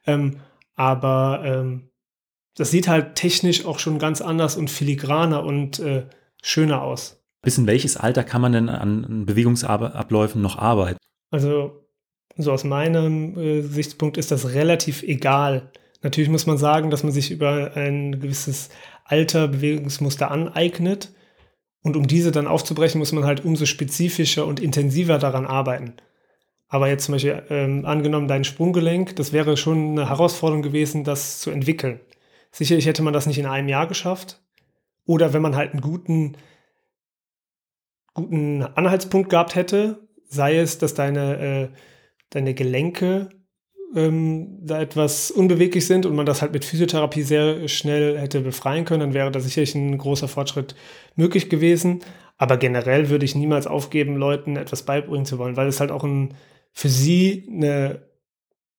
Ähm, 0.07 0.39
aber 0.75 1.43
ähm, 1.45 1.91
das 2.57 2.71
sieht 2.71 2.89
halt 2.89 3.15
technisch 3.15 3.67
auch 3.67 3.79
schon 3.79 3.99
ganz 3.99 4.23
anders 4.23 4.57
und 4.57 4.71
filigraner 4.71 5.45
und 5.45 5.81
äh, 5.81 6.07
schöner 6.43 6.81
aus. 6.81 7.23
Bis 7.43 7.59
in 7.59 7.67
welches 7.67 7.99
Alter 7.99 8.25
kann 8.25 8.41
man 8.41 8.53
denn 8.53 8.69
an 8.71 9.27
Bewegungsabläufen 9.27 10.41
noch 10.41 10.57
arbeiten? 10.57 10.99
Also, 11.31 11.85
so 12.39 12.51
aus 12.51 12.65
meinem 12.65 13.39
äh, 13.39 13.61
Sichtspunkt 13.61 14.17
ist 14.17 14.31
das 14.31 14.55
relativ 14.55 15.03
egal. 15.03 15.71
Natürlich 16.01 16.31
muss 16.31 16.47
man 16.47 16.57
sagen, 16.57 16.89
dass 16.89 17.03
man 17.03 17.13
sich 17.13 17.31
über 17.31 17.73
ein 17.75 18.19
gewisses 18.21 18.71
Alter 19.05 19.49
Bewegungsmuster 19.49 20.31
aneignet. 20.31 21.13
Und 21.83 21.97
um 21.97 22.07
diese 22.07 22.31
dann 22.31 22.47
aufzubrechen, 22.47 22.99
muss 22.99 23.13
man 23.13 23.25
halt 23.25 23.45
umso 23.45 23.65
spezifischer 23.65 24.47
und 24.47 24.61
intensiver 24.61 25.19
daran 25.19 25.47
arbeiten. 25.47 25.95
Aber 26.69 26.89
jetzt 26.89 27.07
zum 27.07 27.15
Beispiel 27.15 27.43
ähm, 27.51 27.85
angenommen 27.85 28.29
dein 28.29 28.45
Sprunggelenk, 28.45 29.17
das 29.17 29.33
wäre 29.33 29.57
schon 29.57 29.91
eine 29.91 30.09
Herausforderung 30.09 30.63
gewesen, 30.63 31.05
das 31.05 31.41
zu 31.41 31.51
entwickeln. 31.51 32.01
Sicherlich 32.53 32.87
hätte 32.87 33.03
man 33.03 33.13
das 33.13 33.27
nicht 33.27 33.39
in 33.39 33.47
einem 33.47 33.69
Jahr 33.69 33.87
geschafft. 33.87 34.41
Oder 35.05 35.33
wenn 35.33 35.43
man 35.43 35.57
halt 35.57 35.73
einen 35.73 35.81
guten, 35.81 36.37
guten 38.15 38.63
Anhaltspunkt 38.63 39.31
gehabt 39.31 39.55
hätte, 39.55 40.07
sei 40.29 40.59
es, 40.59 40.79
dass 40.79 40.95
deine, 40.95 41.39
äh, 41.39 41.69
deine 42.31 42.55
Gelenke 42.55 43.31
ähm, 43.95 44.59
da 44.63 44.81
etwas 44.81 45.31
unbeweglich 45.31 45.87
sind 45.87 46.07
und 46.07 46.15
man 46.15 46.27
das 46.27 46.43
halt 46.43 46.53
mit 46.53 46.65
Physiotherapie 46.65 47.23
sehr 47.23 47.69
schnell 47.69 48.19
hätte 48.19 48.41
befreien 48.41 48.85
können, 48.85 49.01
dann 49.01 49.15
wäre 49.15 49.31
da 49.31 49.41
sicherlich 49.41 49.75
ein 49.75 49.99
großer 49.99 50.29
Fortschritt 50.29 50.75
möglich 51.17 51.49
gewesen. 51.49 52.01
Aber 52.39 52.57
generell 52.57 53.11
würde 53.11 53.25
ich 53.25 53.35
niemals 53.35 53.67
aufgeben, 53.67 54.17
Leuten 54.17 54.57
etwas 54.57 54.85
beibringen 54.85 55.27
zu 55.27 55.39
wollen, 55.39 55.57
weil 55.57 55.69
es 55.69 55.81
halt 55.81 55.91
auch 55.91 56.05
ein, 56.05 56.35
für 56.73 56.89
sie 56.89 57.47
eine, 57.51 58.03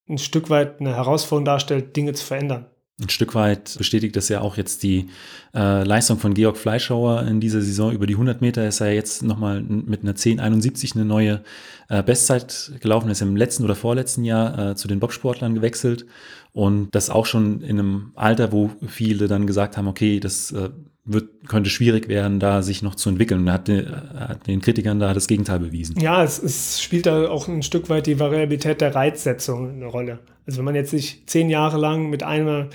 ein 0.09 0.17
Stück 0.17 0.49
weit 0.49 0.79
eine 0.79 0.95
Herausforderung 0.95 1.45
darstellt, 1.45 1.95
Dinge 1.95 2.13
zu 2.13 2.25
verändern. 2.25 2.65
Ein 2.99 3.09
Stück 3.09 3.33
weit 3.33 3.75
bestätigt 3.77 4.15
das 4.15 4.29
ja 4.29 4.41
auch 4.41 4.57
jetzt 4.57 4.83
die 4.83 5.07
äh, 5.55 5.83
Leistung 5.83 6.19
von 6.19 6.33
Georg 6.33 6.57
Fleischhauer 6.57 7.23
in 7.23 7.39
dieser 7.39 7.61
Saison. 7.61 7.91
Über 7.91 8.05
die 8.05 8.13
100 8.13 8.41
Meter 8.41 8.67
ist 8.67 8.79
er 8.79 8.93
jetzt 8.93 9.23
nochmal 9.23 9.61
mit 9.61 10.03
einer 10.03 10.13
10,71 10.13 10.95
eine 10.95 11.05
neue 11.05 11.41
äh, 11.89 12.03
Bestzeit 12.03 12.73
gelaufen. 12.79 13.07
Er 13.07 13.13
ist 13.13 13.21
im 13.21 13.35
letzten 13.35 13.63
oder 13.63 13.75
vorletzten 13.75 14.23
Jahr 14.23 14.71
äh, 14.71 14.75
zu 14.75 14.87
den 14.87 14.99
Bobsportlern 14.99 15.55
gewechselt. 15.55 16.05
Und 16.53 16.93
das 16.93 17.09
auch 17.09 17.25
schon 17.25 17.61
in 17.61 17.79
einem 17.79 18.11
Alter, 18.15 18.51
wo 18.51 18.69
viele 18.87 19.27
dann 19.27 19.47
gesagt 19.47 19.77
haben, 19.77 19.87
okay, 19.87 20.19
das 20.19 20.51
äh, 20.51 20.69
wird, 21.05 21.47
könnte 21.47 21.69
schwierig 21.69 22.07
werden, 22.07 22.39
da 22.39 22.61
sich 22.61 22.81
noch 22.81 22.95
zu 22.95 23.09
entwickeln. 23.09 23.41
Und 23.41 23.47
er 23.47 23.53
hat, 23.53 23.67
den, 23.67 23.89
hat 23.89 24.47
den 24.47 24.61
Kritikern 24.61 24.99
da 24.99 25.13
das 25.13 25.27
Gegenteil 25.27 25.59
bewiesen. 25.59 25.99
Ja, 25.99 26.23
es, 26.23 26.41
es, 26.41 26.81
spielt 26.81 27.05
da 27.05 27.29
auch 27.29 27.47
ein 27.47 27.63
Stück 27.63 27.89
weit 27.89 28.07
die 28.07 28.19
Variabilität 28.19 28.81
der 28.81 28.93
Reizsetzung 28.93 29.71
eine 29.71 29.85
Rolle. 29.85 30.19
Also 30.45 30.59
wenn 30.59 30.65
man 30.65 30.75
jetzt 30.75 30.91
sich 30.91 31.27
zehn 31.27 31.49
Jahre 31.49 31.77
lang 31.77 32.09
mit 32.09 32.23
einer 32.23 32.69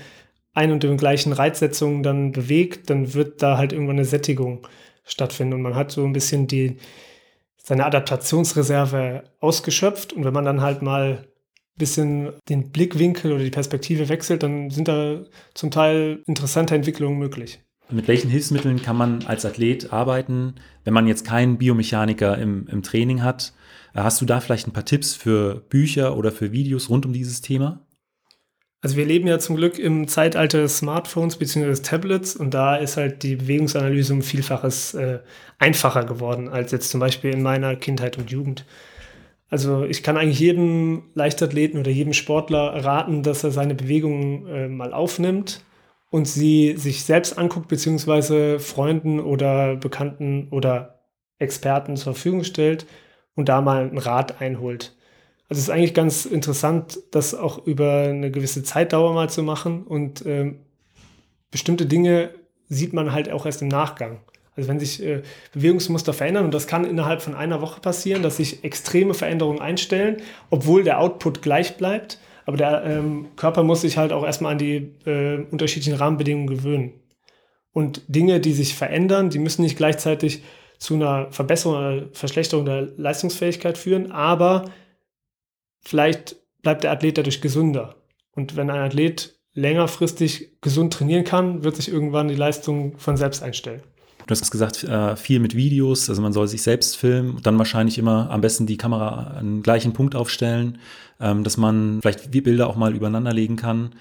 ein 0.53 0.71
und 0.71 0.81
den 0.81 0.97
gleichen 0.97 1.33
Reizsetzungen 1.33 2.01
dann 2.01 2.31
bewegt, 2.31 2.89
dann 2.89 3.13
wird 3.13 3.43
da 3.43 3.57
halt 3.57 3.73
irgendwann 3.73 3.97
eine 3.97 4.05
Sättigung 4.05 4.65
stattfinden 5.03 5.53
und 5.53 5.61
man 5.61 5.75
hat 5.75 5.91
so 5.91 6.03
ein 6.03 6.13
bisschen 6.13 6.47
die, 6.47 6.77
seine 7.57 7.85
Adaptationsreserve 7.85 9.23
ausgeschöpft 9.39 10.13
und 10.13 10.25
wenn 10.25 10.33
man 10.33 10.45
dann 10.45 10.61
halt 10.61 10.81
mal 10.81 11.19
ein 11.19 11.77
bisschen 11.77 12.33
den 12.49 12.71
Blickwinkel 12.71 13.31
oder 13.31 13.43
die 13.43 13.51
Perspektive 13.51 14.09
wechselt, 14.09 14.41
dann 14.41 14.71
sind 14.71 14.87
da 14.87 15.23
zum 15.53 15.69
Teil 15.69 16.23
interessante 16.25 16.73
Entwicklungen 16.73 17.19
möglich. 17.19 17.59
Mit 17.89 18.07
welchen 18.07 18.29
Hilfsmitteln 18.29 18.81
kann 18.81 18.97
man 18.97 19.25
als 19.27 19.45
Athlet 19.45 19.93
arbeiten, 19.93 20.55
wenn 20.83 20.93
man 20.93 21.07
jetzt 21.07 21.25
keinen 21.25 21.57
Biomechaniker 21.57 22.37
im, 22.37 22.67
im 22.67 22.83
Training 22.83 23.23
hat? 23.23 23.53
Hast 23.93 24.21
du 24.21 24.25
da 24.25 24.39
vielleicht 24.39 24.67
ein 24.67 24.73
paar 24.73 24.85
Tipps 24.85 25.15
für 25.15 25.61
Bücher 25.69 26.17
oder 26.17 26.31
für 26.31 26.51
Videos 26.51 26.89
rund 26.89 27.05
um 27.05 27.13
dieses 27.13 27.41
Thema? 27.41 27.87
Also 28.81 28.95
wir 28.95 29.05
leben 29.05 29.27
ja 29.27 29.39
zum 29.39 29.55
Glück 29.55 29.79
im 29.79 30.07
Zeitalter 30.07 30.61
des 30.61 30.77
Smartphones 30.77 31.37
bzw. 31.37 31.81
Tablets 31.81 32.35
und 32.35 32.53
da 32.53 32.75
ist 32.75 32.95
halt 32.95 33.23
die 33.23 33.35
Bewegungsanalyse 33.35 34.13
um 34.13 34.21
Vielfaches 34.21 34.93
äh, 34.93 35.19
einfacher 35.57 36.05
geworden 36.05 36.47
als 36.47 36.71
jetzt 36.71 36.91
zum 36.91 36.99
Beispiel 36.99 37.33
in 37.33 37.41
meiner 37.41 37.75
Kindheit 37.75 38.19
und 38.19 38.29
Jugend. 38.29 38.65
Also 39.49 39.83
ich 39.83 40.03
kann 40.03 40.17
eigentlich 40.17 40.39
jedem 40.39 41.03
Leichtathleten 41.15 41.79
oder 41.79 41.89
jedem 41.89 42.13
Sportler 42.13 42.83
raten, 42.83 43.23
dass 43.23 43.43
er 43.43 43.51
seine 43.51 43.73
Bewegungen 43.73 44.45
äh, 44.47 44.67
mal 44.67 44.93
aufnimmt 44.93 45.63
und 46.11 46.27
sie 46.27 46.75
sich 46.77 47.03
selbst 47.03 47.37
anguckt, 47.37 47.67
beziehungsweise 47.67 48.59
Freunden 48.59 49.19
oder 49.19 49.75
Bekannten 49.75 50.49
oder 50.51 51.01
Experten 51.39 51.97
zur 51.97 52.13
Verfügung 52.13 52.43
stellt 52.43 52.85
und 53.37 53.47
da 53.47 53.61
mal 53.61 53.83
einen 53.83 53.97
Rat 53.97 54.41
einholt. 54.41 54.93
Also 55.47 55.59
es 55.59 55.67
ist 55.67 55.69
eigentlich 55.69 55.93
ganz 55.93 56.25
interessant, 56.25 56.99
das 57.11 57.33
auch 57.33 57.65
über 57.65 58.01
eine 58.09 58.31
gewisse 58.31 58.63
Zeitdauer 58.63 59.13
mal 59.13 59.29
zu 59.29 59.43
machen 59.43 59.83
und 59.83 60.25
ähm, 60.25 60.57
bestimmte 61.51 61.85
Dinge 61.85 62.31
sieht 62.67 62.91
man 62.91 63.13
halt 63.13 63.31
auch 63.31 63.45
erst 63.45 63.61
im 63.61 63.69
Nachgang. 63.69 64.19
Also 64.57 64.67
wenn 64.67 64.79
sich 64.79 65.01
äh, 65.01 65.21
Bewegungsmuster 65.53 66.11
verändern 66.11 66.43
und 66.43 66.53
das 66.53 66.67
kann 66.67 66.83
innerhalb 66.83 67.21
von 67.21 67.35
einer 67.35 67.61
Woche 67.61 67.79
passieren, 67.79 68.23
dass 68.23 68.37
sich 68.37 68.65
extreme 68.65 69.13
Veränderungen 69.13 69.61
einstellen, 69.61 70.17
obwohl 70.49 70.83
der 70.83 70.99
Output 70.99 71.41
gleich 71.41 71.77
bleibt, 71.77 72.19
aber 72.45 72.57
der 72.57 72.83
ähm, 72.83 73.27
Körper 73.35 73.63
muss 73.63 73.81
sich 73.81 73.97
halt 73.97 74.11
auch 74.11 74.25
erstmal 74.25 74.53
an 74.53 74.57
die 74.57 74.93
äh, 75.05 75.45
unterschiedlichen 75.51 75.97
Rahmenbedingungen 75.97 76.47
gewöhnen. 76.47 76.93
Und 77.71 78.01
Dinge, 78.07 78.39
die 78.39 78.53
sich 78.53 78.73
verändern, 78.73 79.29
die 79.29 79.39
müssen 79.39 79.61
nicht 79.61 79.77
gleichzeitig 79.77 80.41
zu 80.77 80.95
einer 80.95 81.31
Verbesserung 81.31 81.77
oder 81.77 82.03
Verschlechterung 82.13 82.65
der 82.65 82.89
Leistungsfähigkeit 82.97 83.77
führen, 83.77 84.11
aber 84.11 84.65
vielleicht 85.81 86.35
bleibt 86.61 86.83
der 86.83 86.91
Athlet 86.91 87.17
dadurch 87.17 87.41
gesünder. 87.41 87.95
Und 88.31 88.55
wenn 88.55 88.69
ein 88.69 88.79
Athlet 88.79 89.35
längerfristig 89.53 90.61
gesund 90.61 90.93
trainieren 90.93 91.23
kann, 91.23 91.63
wird 91.63 91.75
sich 91.75 91.89
irgendwann 91.89 92.27
die 92.27 92.35
Leistung 92.35 92.97
von 92.99 93.17
selbst 93.17 93.41
einstellen. 93.41 93.81
Du 94.27 94.31
hast 94.31 94.51
gesagt, 94.51 94.83
äh, 94.83 95.15
viel 95.15 95.39
mit 95.39 95.55
Videos, 95.55 96.09
also 96.09 96.21
man 96.21 96.33
soll 96.33 96.47
sich 96.49 96.61
selbst 96.61 96.97
filmen, 96.97 97.39
dann 97.43 97.57
wahrscheinlich 97.57 97.97
immer 97.97 98.29
am 98.29 98.41
besten 98.41 98.67
die 98.67 98.75
Kamera 98.75 99.37
an 99.37 99.45
den 99.45 99.63
gleichen 99.63 99.93
Punkt 99.93 100.15
aufstellen, 100.15 100.79
ähm, 101.19 101.45
dass 101.45 101.55
man 101.55 101.99
vielleicht 102.01 102.29
Bilder 102.31 102.67
auch 102.67 102.75
mal 102.75 102.93
übereinander 102.93 103.31
legen 103.31 103.55
kann. 103.55 103.95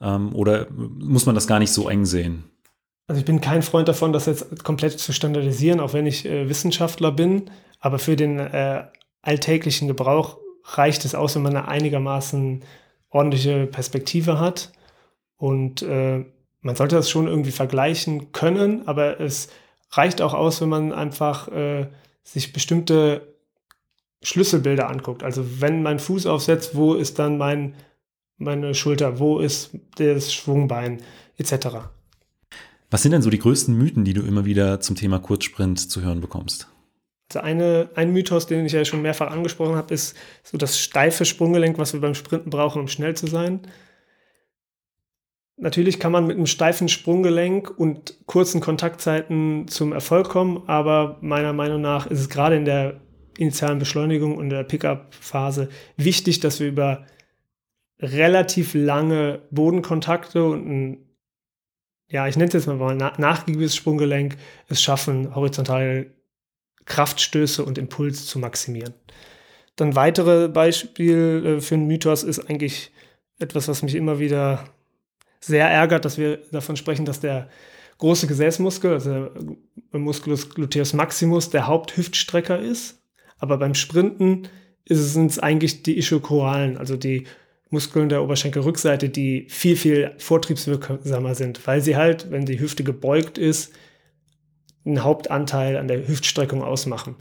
Ähm, 0.00 0.34
oder 0.34 0.66
muss 0.70 1.24
man 1.24 1.34
das 1.34 1.46
gar 1.46 1.58
nicht 1.58 1.72
so 1.72 1.88
eng 1.88 2.04
sehen? 2.04 2.44
Also 3.12 3.20
ich 3.20 3.26
bin 3.26 3.42
kein 3.42 3.60
Freund 3.60 3.88
davon, 3.88 4.14
das 4.14 4.24
jetzt 4.24 4.64
komplett 4.64 4.98
zu 4.98 5.12
standardisieren, 5.12 5.80
auch 5.80 5.92
wenn 5.92 6.06
ich 6.06 6.24
äh, 6.24 6.48
Wissenschaftler 6.48 7.12
bin. 7.12 7.50
Aber 7.78 7.98
für 7.98 8.16
den 8.16 8.38
äh, 8.38 8.84
alltäglichen 9.20 9.86
Gebrauch 9.86 10.38
reicht 10.64 11.04
es 11.04 11.14
aus, 11.14 11.34
wenn 11.34 11.42
man 11.42 11.54
eine 11.54 11.68
einigermaßen 11.68 12.64
ordentliche 13.10 13.66
Perspektive 13.66 14.40
hat. 14.40 14.72
Und 15.36 15.82
äh, 15.82 16.24
man 16.62 16.74
sollte 16.74 16.96
das 16.96 17.10
schon 17.10 17.26
irgendwie 17.26 17.50
vergleichen 17.50 18.32
können, 18.32 18.88
aber 18.88 19.20
es 19.20 19.50
reicht 19.90 20.22
auch 20.22 20.32
aus, 20.32 20.62
wenn 20.62 20.70
man 20.70 20.94
einfach 20.94 21.48
äh, 21.48 21.88
sich 22.22 22.54
bestimmte 22.54 23.34
Schlüsselbilder 24.22 24.88
anguckt. 24.88 25.22
Also 25.22 25.60
wenn 25.60 25.82
mein 25.82 25.98
Fuß 25.98 26.24
aufsetzt, 26.24 26.76
wo 26.76 26.94
ist 26.94 27.18
dann 27.18 27.36
mein, 27.36 27.74
meine 28.38 28.74
Schulter, 28.74 29.18
wo 29.18 29.38
ist 29.38 29.76
das 29.98 30.32
Schwungbein 30.32 31.02
etc. 31.36 31.90
Was 32.92 33.00
sind 33.00 33.12
denn 33.12 33.22
so 33.22 33.30
die 33.30 33.38
größten 33.38 33.74
Mythen, 33.74 34.04
die 34.04 34.12
du 34.12 34.20
immer 34.20 34.44
wieder 34.44 34.78
zum 34.80 34.96
Thema 34.96 35.18
Kurzsprint 35.18 35.90
zu 35.90 36.02
hören 36.02 36.20
bekommst? 36.20 36.68
Also 37.30 37.40
eine, 37.40 37.88
ein 37.94 38.12
Mythos, 38.12 38.46
den 38.46 38.66
ich 38.66 38.72
ja 38.72 38.84
schon 38.84 39.00
mehrfach 39.00 39.30
angesprochen 39.30 39.76
habe, 39.76 39.94
ist 39.94 40.14
so 40.42 40.58
das 40.58 40.78
steife 40.78 41.24
Sprunggelenk, 41.24 41.78
was 41.78 41.94
wir 41.94 42.02
beim 42.02 42.14
Sprinten 42.14 42.50
brauchen, 42.50 42.82
um 42.82 42.88
schnell 42.88 43.16
zu 43.16 43.26
sein. 43.26 43.60
Natürlich 45.56 45.98
kann 46.00 46.12
man 46.12 46.26
mit 46.26 46.36
einem 46.36 46.44
steifen 46.44 46.90
Sprunggelenk 46.90 47.70
und 47.70 48.18
kurzen 48.26 48.60
Kontaktzeiten 48.60 49.68
zum 49.68 49.94
Erfolg 49.94 50.28
kommen, 50.28 50.64
aber 50.66 51.16
meiner 51.22 51.54
Meinung 51.54 51.80
nach 51.80 52.06
ist 52.06 52.20
es 52.20 52.28
gerade 52.28 52.56
in 52.56 52.66
der 52.66 53.00
initialen 53.38 53.78
Beschleunigung 53.78 54.36
und 54.36 54.50
der 54.50 54.64
Pickup-Phase 54.64 55.70
wichtig, 55.96 56.40
dass 56.40 56.60
wir 56.60 56.68
über 56.68 57.06
relativ 58.00 58.74
lange 58.74 59.40
Bodenkontakte 59.50 60.44
und 60.44 60.66
ein, 60.66 61.11
ja, 62.12 62.28
ich 62.28 62.36
nenne 62.36 62.48
es 62.48 62.52
jetzt 62.52 62.66
mal 62.66 62.94
nachgiebiges 62.94 63.74
Sprunggelenk 63.74 64.36
es 64.68 64.82
schaffen, 64.82 65.34
horizontale 65.34 66.12
Kraftstöße 66.84 67.64
und 67.64 67.78
Impuls 67.78 68.26
zu 68.26 68.38
maximieren. 68.38 68.92
Dann 69.76 69.96
weitere 69.96 70.48
Beispiel 70.48 71.56
äh, 71.56 71.60
für 71.62 71.74
einen 71.74 71.86
Mythos 71.86 72.22
ist 72.22 72.50
eigentlich 72.50 72.92
etwas, 73.38 73.66
was 73.66 73.82
mich 73.82 73.94
immer 73.94 74.18
wieder 74.18 74.68
sehr 75.40 75.68
ärgert, 75.68 76.04
dass 76.04 76.18
wir 76.18 76.36
davon 76.52 76.76
sprechen, 76.76 77.06
dass 77.06 77.20
der 77.20 77.48
große 77.96 78.26
Gesäßmuskel, 78.26 78.92
also 78.92 79.30
der 79.90 80.00
Musculus 80.00 80.50
gluteus 80.50 80.92
maximus, 80.92 81.48
der 81.48 81.66
Haupthüftstrecker 81.66 82.58
ist. 82.58 83.02
Aber 83.38 83.56
beim 83.56 83.74
Sprinten 83.74 84.48
sind 84.86 85.30
es 85.30 85.38
eigentlich 85.38 85.82
die 85.82 85.96
Ischiochoralen, 85.96 86.76
also 86.76 86.96
die 86.96 87.26
Muskeln 87.72 88.10
der 88.10 88.22
Oberschenkelrückseite, 88.22 89.08
die 89.08 89.46
viel, 89.48 89.76
viel 89.76 90.12
vortriebswirksamer 90.18 91.34
sind, 91.34 91.66
weil 91.66 91.80
sie 91.80 91.96
halt, 91.96 92.30
wenn 92.30 92.44
die 92.44 92.60
Hüfte 92.60 92.84
gebeugt 92.84 93.38
ist, 93.38 93.72
einen 94.84 95.02
Hauptanteil 95.02 95.76
an 95.76 95.88
der 95.88 96.06
Hüftstreckung 96.06 96.62
ausmachen. 96.62 97.16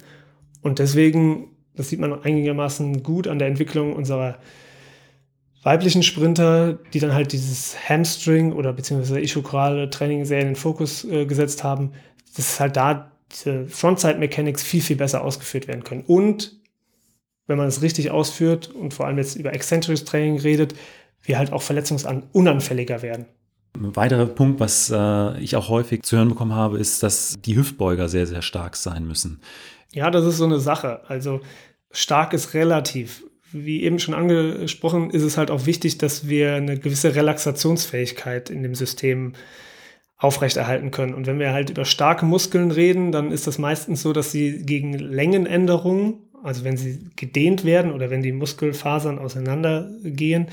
Und 0.62 0.80
deswegen, 0.80 1.56
das 1.76 1.90
sieht 1.90 2.00
man 2.00 2.22
einigermaßen 2.22 3.02
gut 3.02 3.28
an 3.28 3.40
der 3.40 3.48
Entwicklung 3.48 3.96
unserer 3.96 4.40
weiblichen 5.64 6.04
Sprinter, 6.04 6.80
die 6.94 7.00
dann 7.00 7.14
halt 7.14 7.32
dieses 7.32 7.78
Hamstring 7.88 8.52
oder 8.52 8.74
beziehungsweise 8.74 9.22
ischokrale 9.22 9.90
Training 9.90 10.26
sehr 10.26 10.42
in 10.42 10.48
den 10.48 10.56
Fokus 10.56 11.06
äh, 11.06 11.26
gesetzt 11.26 11.64
haben, 11.64 11.94
dass 12.36 12.60
halt 12.60 12.76
da 12.76 13.12
diese 13.32 13.68
Frontside 13.68 14.20
Mechanics 14.20 14.64
viel, 14.64 14.82
viel 14.82 14.98
besser 14.98 15.24
ausgeführt 15.24 15.68
werden 15.68 15.84
können. 15.84 16.04
Und 16.06 16.61
wenn 17.48 17.58
man 17.58 17.68
es 17.68 17.82
richtig 17.82 18.12
ausführt 18.12 18.70
und 18.70 18.94
vor 18.94 19.08
allem 19.08 19.18
jetzt 19.18 19.36
über 19.36 19.54
Eccentrics 19.54 20.06
Training 20.06 20.40
redet, 20.40 20.76
wir 21.24 21.38
halt 21.38 21.52
auch 21.52 21.62
verletzungsunanfälliger 21.62 23.02
werden. 23.02 23.26
Ein 23.76 23.96
weiterer 23.96 24.26
Punkt, 24.26 24.60
was 24.60 24.92
äh, 24.94 25.40
ich 25.40 25.56
auch 25.56 25.70
häufig 25.70 26.04
zu 26.04 26.18
hören 26.18 26.30
bekommen 26.30 26.54
habe, 26.54 26.78
ist, 26.78 27.04
dass 27.04 27.38
die 27.42 27.56
Hüftbeuger 27.56 28.10
sehr, 28.10 28.28
sehr 28.28 28.42
stark 28.42 28.76
sein 28.76 29.08
müssen. 29.08 29.42
Ja, 29.94 30.12
das 30.12 30.26
ist 30.26 30.38
so 30.38 30.46
eine 30.46 30.60
Sache. 30.60 31.02
Also 31.08 31.42
stark 31.92 32.34
ist 32.34 32.54
relativ. 32.54 33.24
Wie 33.54 33.84
eben 33.84 34.00
schon 34.00 34.14
angesprochen, 34.14 35.10
ist 35.10 35.24
es 35.24 35.38
halt 35.38 35.52
auch 35.52 35.66
wichtig, 35.66 35.98
dass 35.98 36.28
wir 36.28 36.56
eine 36.56 36.80
gewisse 36.80 37.16
Relaxationsfähigkeit 37.16 38.50
in 38.50 38.64
dem 38.64 38.76
System 38.76 39.34
aufrechterhalten 40.18 40.92
können. 40.92 41.14
Und 41.14 41.28
wenn 41.28 41.40
wir 41.40 41.52
halt 41.52 41.70
über 41.70 41.84
starke 41.84 42.26
Muskeln 42.26 42.72
reden, 42.72 43.12
dann 43.12 43.32
ist 43.32 43.48
das 43.48 43.58
meistens 43.58 44.02
so, 44.04 44.14
dass 44.14 44.32
sie 44.32 44.64
gegen 44.66 44.94
Längenänderungen, 44.94 46.30
also 46.44 46.64
wenn 46.64 46.78
sie 46.78 47.10
gedehnt 47.16 47.66
werden 47.66 47.92
oder 47.92 48.10
wenn 48.10 48.22
die 48.22 48.32
Muskelfasern 48.32 49.20
auseinandergehen, 49.20 50.48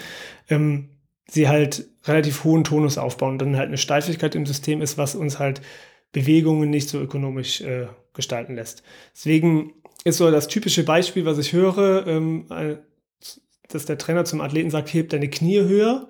ähm, 0.49 0.88
sie 1.30 1.49
halt 1.49 1.88
relativ 2.04 2.45
hohen 2.45 2.64
Tonus 2.64 2.99
aufbauen 2.99 3.33
und 3.33 3.38
dann 3.38 3.57
halt 3.57 3.68
eine 3.68 3.78
Steifigkeit 3.78 4.35
im 4.35 4.47
System 4.47 4.80
ist, 4.80 4.99
was 4.99 5.14
uns 5.14 5.38
halt 5.38 5.61
Bewegungen 6.12 6.71
nicht 6.71 6.88
so 6.88 7.00
ökonomisch 7.00 7.61
äh, 7.61 7.87
gestalten 8.14 8.54
lässt. 8.54 8.83
Deswegen 9.14 9.75
ist 10.04 10.16
so 10.16 10.30
das 10.30 10.49
typische 10.49 10.85
Beispiel, 10.85 11.25
was 11.25 11.38
ich 11.38 11.52
höre, 11.52 12.07
ähm, 12.07 12.47
dass 13.68 13.85
der 13.85 13.99
Trainer 13.99 14.25
zum 14.25 14.40
Athleten 14.40 14.71
sagt, 14.71 14.92
heb 14.92 15.11
deine 15.11 15.28
Knie 15.28 15.61
höher. 15.61 16.09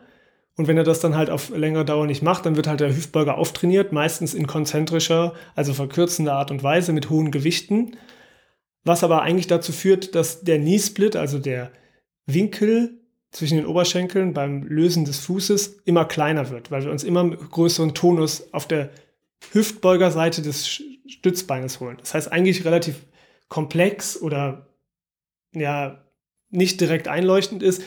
Und 0.56 0.66
wenn 0.66 0.76
er 0.76 0.84
das 0.84 1.00
dann 1.00 1.16
halt 1.16 1.30
auf 1.30 1.50
längere 1.50 1.84
Dauer 1.84 2.06
nicht 2.06 2.22
macht, 2.22 2.44
dann 2.46 2.56
wird 2.56 2.66
halt 2.66 2.80
der 2.80 2.88
Hüftbeuger 2.88 3.38
auftrainiert, 3.38 3.92
meistens 3.92 4.34
in 4.34 4.46
konzentrischer, 4.46 5.34
also 5.54 5.72
verkürzender 5.72 6.34
Art 6.34 6.50
und 6.50 6.62
Weise 6.62 6.92
mit 6.92 7.10
hohen 7.10 7.30
Gewichten. 7.30 7.96
Was 8.88 9.04
aber 9.04 9.20
eigentlich 9.20 9.46
dazu 9.46 9.70
führt, 9.72 10.14
dass 10.14 10.40
der 10.40 10.58
Knee 10.58 10.78
Split, 10.78 11.14
also 11.14 11.38
der 11.38 11.70
Winkel 12.24 13.02
zwischen 13.30 13.58
den 13.58 13.66
Oberschenkeln 13.66 14.32
beim 14.32 14.62
Lösen 14.62 15.04
des 15.04 15.18
Fußes 15.20 15.82
immer 15.84 16.06
kleiner 16.06 16.48
wird, 16.48 16.70
weil 16.70 16.84
wir 16.84 16.90
uns 16.90 17.04
immer 17.04 17.28
größeren 17.28 17.92
Tonus 17.92 18.50
auf 18.54 18.66
der 18.66 18.88
Hüftbeugerseite 19.52 20.40
des 20.40 20.82
Stützbeines 21.06 21.80
holen. 21.80 21.98
Das 22.00 22.14
heißt 22.14 22.32
eigentlich 22.32 22.64
relativ 22.64 23.04
komplex 23.48 24.20
oder 24.20 24.68
ja 25.54 26.02
nicht 26.48 26.80
direkt 26.80 27.08
einleuchtend 27.08 27.62
ist. 27.62 27.82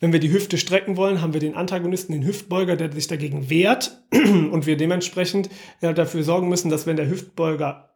Wenn 0.00 0.14
wir 0.14 0.20
die 0.20 0.32
Hüfte 0.32 0.56
strecken 0.56 0.96
wollen, 0.96 1.20
haben 1.20 1.34
wir 1.34 1.40
den 1.40 1.56
Antagonisten, 1.56 2.14
den 2.14 2.24
Hüftbeuger, 2.24 2.76
der 2.76 2.90
sich 2.90 3.06
dagegen 3.06 3.50
wehrt 3.50 4.02
und 4.12 4.64
wir 4.64 4.78
dementsprechend 4.78 5.50
ja, 5.82 5.92
dafür 5.92 6.22
sorgen 6.22 6.48
müssen, 6.48 6.70
dass 6.70 6.86
wenn 6.86 6.96
der 6.96 7.10
Hüftbeuger, 7.10 7.87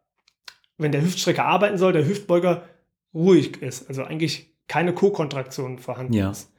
wenn 0.77 0.91
der 0.91 1.01
Hüftstrecker 1.01 1.45
arbeiten 1.45 1.77
soll, 1.77 1.93
der 1.93 2.07
Hüftbeuger 2.07 2.63
ruhig 3.13 3.61
ist. 3.61 3.87
Also 3.87 4.03
eigentlich 4.03 4.53
keine 4.67 4.93
Co-Kontraktion 4.93 5.79
vorhanden 5.79 6.13
ja. 6.13 6.31
ist. 6.31 6.51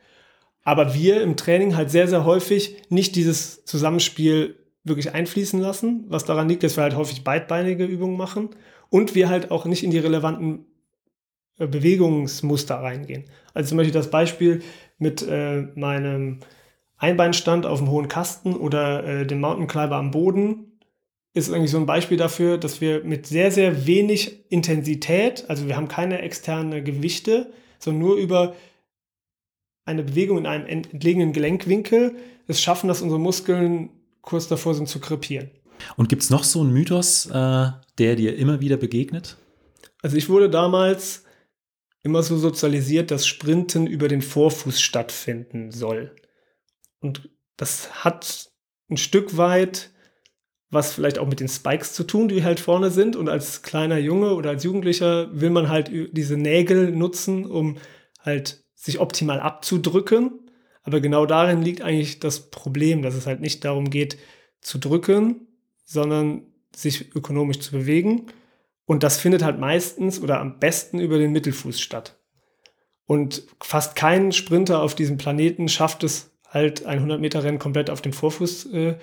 Aber 0.63 0.95
wir 0.95 1.23
im 1.23 1.37
Training 1.37 1.77
halt 1.77 1.91
sehr, 1.91 2.09
sehr 2.09 2.25
häufig 2.25 2.77
nicht 2.89 3.17
dieses 3.17 3.65
Zusammenspiel 3.65 4.59
wirklich 4.83 5.15
einfließen 5.15 5.61
lassen, 5.61 6.05
was 6.09 6.25
daran 6.25 6.49
liegt, 6.49 6.63
dass 6.63 6.77
wir 6.77 6.83
halt 6.83 6.97
häufig 6.97 7.25
beidbeinige 7.25 7.85
Übungen 7.85 8.17
machen 8.17 8.51
und 8.91 9.15
wir 9.15 9.29
halt 9.29 9.51
auch 9.51 9.65
nicht 9.65 9.83
in 9.83 9.91
die 9.91 9.99
relevanten 9.99 10.67
äh, 11.59 11.67
Bewegungsmuster 11.67 12.77
reingehen. 12.77 13.25
Also 13.53 13.71
zum 13.71 13.79
Beispiel 13.79 13.95
das 13.95 14.11
Beispiel 14.11 14.63
mit 14.99 15.27
äh, 15.27 15.63
meinem 15.75 16.41
Einbeinstand 16.97 17.67
auf 17.67 17.79
dem 17.79 17.91
hohen 17.91 18.09
Kasten 18.09 18.55
oder 18.55 19.05
äh, 19.05 19.27
dem 19.27 19.41
Mountainklaiber 19.41 19.97
am 19.97 20.11
Boden 20.11 20.74
ist 21.35 21.53
eigentlich 21.53 21.73
so 21.73 21.79
ein 21.79 21.87
Beispiel 21.87 22.17
dafür, 22.17 22.59
dass 22.59 22.81
wir 22.81 23.03
mit 23.05 23.27
sehr, 23.27 23.51
sehr 23.51 23.87
wenig 23.87 24.51
Intensität, 24.51 25.45
also 25.49 25.67
wir 25.67 25.77
haben 25.77 25.89
keine 25.89 26.23
externe 26.23 26.83
Gewichte, 26.83 27.53
sondern 27.81 28.03
nur 28.03 28.17
über 28.17 28.55
eine 29.85 30.05
Bewegung 30.05 30.39
in 30.39 30.47
einem 30.47 30.67
entlegenen 30.67 31.33
Gelenkwinkel 31.33 32.17
es 32.47 32.63
schaffen, 32.63 32.89
dass 32.89 33.03
unsere 33.03 33.21
Muskeln 33.21 33.91
kurz 34.23 34.49
davor 34.49 34.75
sind 34.75 34.89
zu 34.89 35.01
krepieren. 35.01 35.51
Und 35.97 36.09
gibt 36.09 36.23
es 36.23 36.31
noch 36.31 36.45
so 36.45 36.61
einen 36.61 36.73
Mythos, 36.73 37.27
äh, 37.27 37.71
der 37.99 38.17
dir 38.17 38.37
immer 38.37 38.61
wieder 38.61 38.77
begegnet? 38.77 39.37
Also 40.03 40.17
ich 40.17 40.29
wurde 40.29 40.49
damals 40.49 41.25
immer 42.03 42.23
so 42.23 42.37
sozialisiert, 42.37 43.11
dass 43.11 43.27
Sprinten 43.27 43.87
über 43.87 44.09
den 44.09 44.23
Vorfuß 44.23 44.81
stattfinden 44.81 45.73
soll. 45.73 46.15
Und 47.01 47.29
das 47.57 48.05
hat 48.05 48.51
ein 48.89 48.99
Stück 48.99 49.37
weit 49.37 49.91
was 50.75 50.93
vielleicht 50.93 51.19
auch 51.19 51.27
mit 51.27 51.41
den 51.41 51.49
Spikes 51.49 51.93
zu 51.93 52.05
tun, 52.05 52.29
die 52.29 52.45
halt 52.45 52.61
vorne 52.61 52.91
sind. 52.91 53.17
Und 53.17 53.29
als 53.29 53.63
kleiner 53.63 53.99
Junge 53.99 54.35
oder 54.35 54.51
als 54.51 54.65
Jugendlicher 54.65 55.29
will 55.33 55.51
man 55.51 55.69
halt 55.69 55.91
diese 56.13 56.37
Nägel 56.37 56.91
nutzen, 56.91 57.47
um 57.47 57.79
halt 58.21 58.65
sich 58.75 59.01
optimal 59.01 59.41
abzudrücken. 59.41 60.41
Aber 60.83 61.01
genau 61.01 61.25
darin 61.25 61.63
liegt 61.63 61.81
eigentlich 61.81 62.21
das 62.21 62.51
Problem, 62.51 63.03
dass 63.03 63.15
es 63.15 63.27
halt 63.27 63.41
nicht 63.41 63.65
darum 63.65 63.89
geht, 63.89 64.19
zu 64.61 64.79
drücken, 64.79 65.47
sondern 65.85 66.43
sich 66.75 67.15
ökonomisch 67.15 67.61
zu 67.61 67.73
bewegen. 67.73 68.27
Und 68.85 69.03
das 69.03 69.19
findet 69.19 69.43
halt 69.43 69.59
meistens 69.59 70.21
oder 70.21 70.41
am 70.41 70.59
besten 70.59 70.99
über 70.99 71.19
den 71.19 71.33
Mittelfuß 71.33 71.81
statt. 71.81 72.19
Und 73.07 73.45
fast 73.63 73.97
kein 73.97 74.33
Sprinter 74.33 74.83
auf 74.83 74.95
diesem 74.95 75.17
Planeten 75.17 75.69
schafft 75.69 76.05
es 76.05 76.31
halt 76.49 76.87
ein 76.87 77.07
100-Meter-Rennen 77.07 77.59
komplett 77.59 77.91
auf 77.91 78.03
dem 78.03 78.13
Vorfuß 78.13 78.67
äh, 78.73 78.97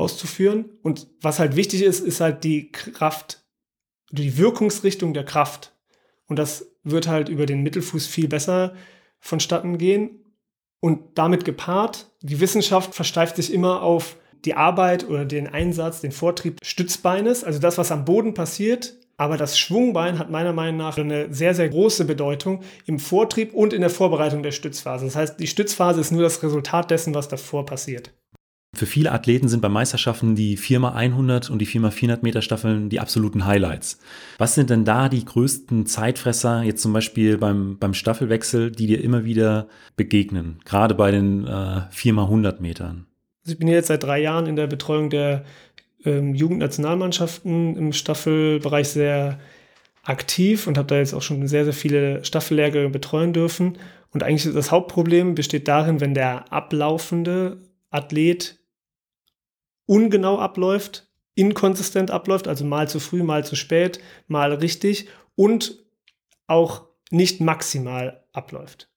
auszuführen. 0.00 0.70
Und 0.82 1.06
was 1.20 1.38
halt 1.38 1.56
wichtig 1.56 1.82
ist, 1.82 2.00
ist 2.00 2.20
halt 2.20 2.42
die 2.44 2.72
Kraft, 2.72 3.44
die 4.10 4.36
Wirkungsrichtung 4.36 5.14
der 5.14 5.24
Kraft. 5.24 5.72
Und 6.26 6.38
das 6.38 6.72
wird 6.82 7.06
halt 7.06 7.28
über 7.28 7.46
den 7.46 7.62
Mittelfuß 7.62 8.06
viel 8.06 8.28
besser 8.28 8.74
vonstatten 9.20 9.78
gehen. 9.78 10.34
Und 10.80 11.18
damit 11.18 11.44
gepaart, 11.44 12.10
die 12.22 12.40
Wissenschaft 12.40 12.94
versteift 12.94 13.36
sich 13.36 13.52
immer 13.52 13.82
auf 13.82 14.16
die 14.46 14.54
Arbeit 14.54 15.06
oder 15.08 15.26
den 15.26 15.46
Einsatz, 15.46 16.00
den 16.00 16.12
Vortrieb 16.12 16.58
Stützbeines, 16.62 17.44
also 17.44 17.58
das, 17.58 17.76
was 17.76 17.92
am 17.92 18.06
Boden 18.06 18.32
passiert. 18.32 18.96
Aber 19.18 19.36
das 19.36 19.58
Schwungbein 19.58 20.18
hat 20.18 20.30
meiner 20.30 20.54
Meinung 20.54 20.78
nach 20.78 20.96
eine 20.96 21.32
sehr, 21.34 21.54
sehr 21.54 21.68
große 21.68 22.06
Bedeutung 22.06 22.62
im 22.86 22.98
Vortrieb 22.98 23.52
und 23.52 23.74
in 23.74 23.82
der 23.82 23.90
Vorbereitung 23.90 24.42
der 24.42 24.52
Stützphase. 24.52 25.04
Das 25.04 25.14
heißt, 25.14 25.38
die 25.38 25.46
Stützphase 25.46 26.00
ist 26.00 26.10
nur 26.10 26.22
das 26.22 26.42
Resultat 26.42 26.90
dessen, 26.90 27.14
was 27.14 27.28
davor 27.28 27.66
passiert. 27.66 28.14
Für 28.72 28.86
viele 28.86 29.10
Athleten 29.10 29.48
sind 29.48 29.60
bei 29.60 29.68
Meisterschaften 29.68 30.36
die 30.36 30.56
4x100 30.56 31.50
und 31.50 31.58
die 31.58 31.66
4x400 31.66 32.20
Meter 32.22 32.40
Staffeln 32.40 32.88
die 32.88 33.00
absoluten 33.00 33.44
Highlights. 33.44 33.98
Was 34.38 34.54
sind 34.54 34.70
denn 34.70 34.84
da 34.84 35.08
die 35.08 35.24
größten 35.24 35.86
Zeitfresser, 35.86 36.62
jetzt 36.62 36.80
zum 36.80 36.92
Beispiel 36.92 37.36
beim, 37.36 37.78
beim 37.78 37.94
Staffelwechsel, 37.94 38.70
die 38.70 38.86
dir 38.86 39.02
immer 39.02 39.24
wieder 39.24 39.66
begegnen, 39.96 40.60
gerade 40.64 40.94
bei 40.94 41.10
den 41.10 41.46
äh, 41.46 41.82
4x100 41.92 42.60
Metern? 42.60 43.06
Also 43.42 43.54
ich 43.54 43.58
bin 43.58 43.68
jetzt 43.68 43.88
seit 43.88 44.04
drei 44.04 44.20
Jahren 44.20 44.46
in 44.46 44.54
der 44.54 44.68
Betreuung 44.68 45.10
der 45.10 45.44
ähm, 46.04 46.34
Jugendnationalmannschaften 46.34 47.76
im 47.76 47.92
Staffelbereich 47.92 48.88
sehr 48.88 49.40
aktiv 50.04 50.68
und 50.68 50.78
habe 50.78 50.86
da 50.86 50.96
jetzt 50.96 51.12
auch 51.12 51.22
schon 51.22 51.46
sehr, 51.48 51.64
sehr 51.64 51.74
viele 51.74 52.24
Staffellehrgänge 52.24 52.90
betreuen 52.90 53.32
dürfen. 53.32 53.78
Und 54.12 54.22
eigentlich 54.22 54.52
das 54.54 54.70
Hauptproblem 54.70 55.34
besteht 55.34 55.66
darin, 55.66 56.00
wenn 56.00 56.14
der 56.14 56.52
ablaufende 56.52 57.58
Athlet 57.90 58.59
ungenau 59.90 60.38
abläuft, 60.38 61.08
inkonsistent 61.34 62.12
abläuft, 62.12 62.46
also 62.46 62.64
mal 62.64 62.88
zu 62.88 63.00
früh, 63.00 63.24
mal 63.24 63.44
zu 63.44 63.56
spät, 63.56 63.98
mal 64.28 64.54
richtig 64.54 65.08
und 65.34 65.84
auch 66.46 66.86
nicht 67.10 67.40
maximal 67.40 68.24
abläuft. 68.32 68.88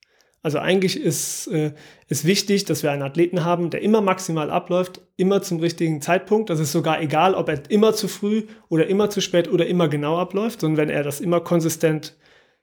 Also 0.44 0.60
eigentlich 0.60 1.00
ist 1.02 1.48
äh, 1.48 1.74
ist 2.10 2.26
wichtig, 2.26 2.66
dass 2.66 2.84
wir 2.84 2.92
einen 2.92 3.02
Athleten 3.02 3.44
haben, 3.44 3.72
der 3.72 3.82
immer 3.82 4.02
maximal 4.02 4.52
abläuft, 4.52 5.02
immer 5.18 5.42
zum 5.42 5.60
richtigen 5.62 6.00
Zeitpunkt. 6.00 6.52
Das 6.52 6.60
ist 6.60 6.72
sogar 6.72 7.02
egal, 7.02 7.34
ob 7.34 7.50
er 7.50 7.72
immer 7.72 7.96
zu 7.96 8.08
früh 8.08 8.44
oder 8.70 8.86
immer 8.86 9.10
zu 9.10 9.20
spät 9.20 9.52
oder 9.52 9.66
immer 9.66 9.88
genau 9.88 10.20
abläuft, 10.20 10.62
sondern 10.62 10.78
wenn 10.78 10.96
er 10.96 11.02
das 11.02 11.22
immer 11.22 11.40
konsistent 11.40 12.16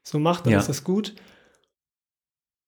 so 0.04 0.20
macht, 0.20 0.46
dann 0.46 0.52
ja. 0.52 0.60
ist 0.60 0.68
das 0.68 0.84
gut. 0.84 1.16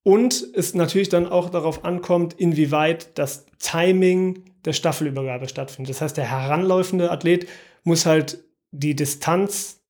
Und 0.03 0.45
es 0.55 0.75
natürlich 0.75 1.09
dann 1.09 1.29
auch 1.29 1.51
darauf 1.51 1.85
ankommt, 1.85 2.35
inwieweit 2.35 3.17
das 3.17 3.47
Timing 3.61 4.52
der 4.65 4.73
Staffelübergabe 4.73 5.49
stattfindet. 5.49 5.91
Das 5.91 6.01
heißt, 6.01 6.17
der 6.17 6.31
heranläufende 6.31 7.11
Athlet 7.11 7.49
muss 7.85 8.07
halt 8.07 8.45
die 8.71 8.95
Distanz 8.95 9.81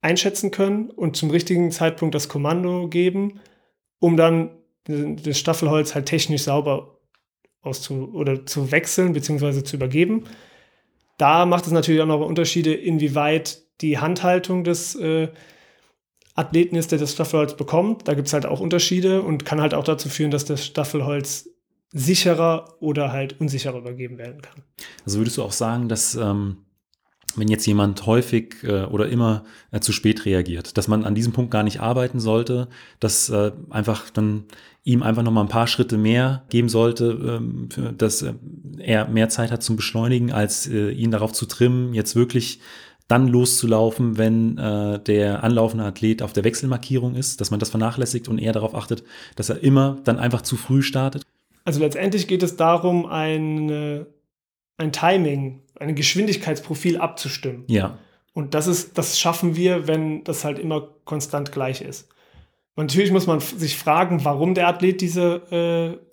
einschätzen 0.00 0.50
können 0.50 0.90
und 0.90 1.16
zum 1.16 1.30
richtigen 1.30 1.70
Zeitpunkt 1.72 2.14
das 2.14 2.28
Kommando 2.28 2.88
geben, 2.88 3.40
um 3.98 4.16
dann 4.16 4.50
das 4.84 5.38
Staffelholz 5.38 5.94
halt 5.94 6.06
technisch 6.06 6.42
sauber 6.42 7.00
auszu 7.60 8.10
oder 8.14 8.46
zu 8.46 8.70
wechseln 8.70 9.12
bzw. 9.12 9.64
zu 9.64 9.76
übergeben. 9.76 10.24
Da 11.18 11.46
macht 11.46 11.66
es 11.66 11.72
natürlich 11.72 12.00
auch 12.00 12.06
noch 12.06 12.20
Unterschiede, 12.20 12.72
inwieweit 12.74 13.62
die 13.80 13.98
Handhaltung 13.98 14.64
des 14.64 14.94
äh, 14.94 15.28
Athleten 16.34 16.76
ist, 16.76 16.92
der 16.92 16.98
das 16.98 17.12
Staffelholz 17.12 17.56
bekommt. 17.56 18.06
Da 18.06 18.14
gibt 18.14 18.28
es 18.28 18.34
halt 18.34 18.46
auch 18.46 18.60
Unterschiede 18.60 19.22
und 19.22 19.44
kann 19.44 19.60
halt 19.60 19.74
auch 19.74 19.84
dazu 19.84 20.08
führen, 20.08 20.30
dass 20.30 20.44
das 20.44 20.64
Staffelholz 20.64 21.48
sicherer 21.92 22.76
oder 22.80 23.12
halt 23.12 23.40
unsicherer 23.40 23.78
übergeben 23.78 24.18
werden 24.18 24.42
kann. 24.42 24.62
Also 25.04 25.18
würdest 25.18 25.36
du 25.36 25.42
auch 25.42 25.52
sagen, 25.52 25.88
dass 25.88 26.14
ähm, 26.14 26.58
wenn 27.36 27.48
jetzt 27.48 27.66
jemand 27.66 28.06
häufig 28.06 28.56
äh, 28.62 28.84
oder 28.84 29.08
immer 29.08 29.44
äh, 29.70 29.80
zu 29.80 29.92
spät 29.92 30.24
reagiert, 30.24 30.76
dass 30.76 30.88
man 30.88 31.04
an 31.04 31.14
diesem 31.14 31.32
Punkt 31.32 31.50
gar 31.50 31.62
nicht 31.62 31.80
arbeiten 31.80 32.20
sollte, 32.20 32.68
dass 32.98 33.28
äh, 33.28 33.52
einfach 33.70 34.10
dann 34.10 34.44
ihm 34.84 35.02
einfach 35.02 35.22
noch 35.22 35.32
mal 35.32 35.42
ein 35.42 35.48
paar 35.48 35.66
Schritte 35.66 35.98
mehr 35.98 36.44
geben 36.48 36.68
sollte, 36.68 37.40
ähm, 37.40 37.68
für, 37.70 37.92
dass 37.92 38.22
äh, 38.22 38.34
er 38.78 39.08
mehr 39.08 39.28
Zeit 39.28 39.50
hat 39.50 39.62
zum 39.62 39.76
Beschleunigen, 39.76 40.32
als 40.32 40.66
äh, 40.66 40.90
ihn 40.90 41.10
darauf 41.10 41.32
zu 41.32 41.46
trimmen, 41.46 41.92
jetzt 41.92 42.16
wirklich 42.16 42.60
dann 43.08 43.28
loszulaufen, 43.28 44.18
wenn 44.18 44.58
äh, 44.58 44.98
der 45.00 45.44
anlaufende 45.44 45.84
Athlet 45.84 46.22
auf 46.22 46.32
der 46.32 46.44
Wechselmarkierung 46.44 47.14
ist, 47.14 47.40
dass 47.40 47.50
man 47.50 47.60
das 47.60 47.70
vernachlässigt 47.70 48.28
und 48.28 48.38
eher 48.38 48.52
darauf 48.52 48.74
achtet, 48.74 49.04
dass 49.36 49.48
er 49.48 49.62
immer 49.62 50.00
dann 50.04 50.18
einfach 50.18 50.42
zu 50.42 50.56
früh 50.56 50.82
startet? 50.82 51.22
Also 51.66 51.80
letztendlich 51.80 52.28
geht 52.28 52.44
es 52.44 52.56
darum, 52.56 53.06
ein, 53.06 54.06
ein 54.78 54.92
Timing, 54.92 55.62
ein 55.80 55.96
Geschwindigkeitsprofil 55.96 56.98
abzustimmen. 56.98 57.64
Ja. 57.66 57.98
Und 58.32 58.54
das 58.54 58.68
ist, 58.68 58.96
das 58.96 59.18
schaffen 59.18 59.56
wir, 59.56 59.88
wenn 59.88 60.22
das 60.22 60.44
halt 60.44 60.60
immer 60.60 60.88
konstant 61.04 61.50
gleich 61.50 61.80
ist. 61.80 62.08
Und 62.76 62.86
natürlich 62.86 63.10
muss 63.10 63.26
man 63.26 63.40
sich 63.40 63.76
fragen, 63.76 64.24
warum 64.24 64.54
der 64.54 64.68
Athlet 64.68 65.00
diese 65.00 65.98
äh, 65.98 66.06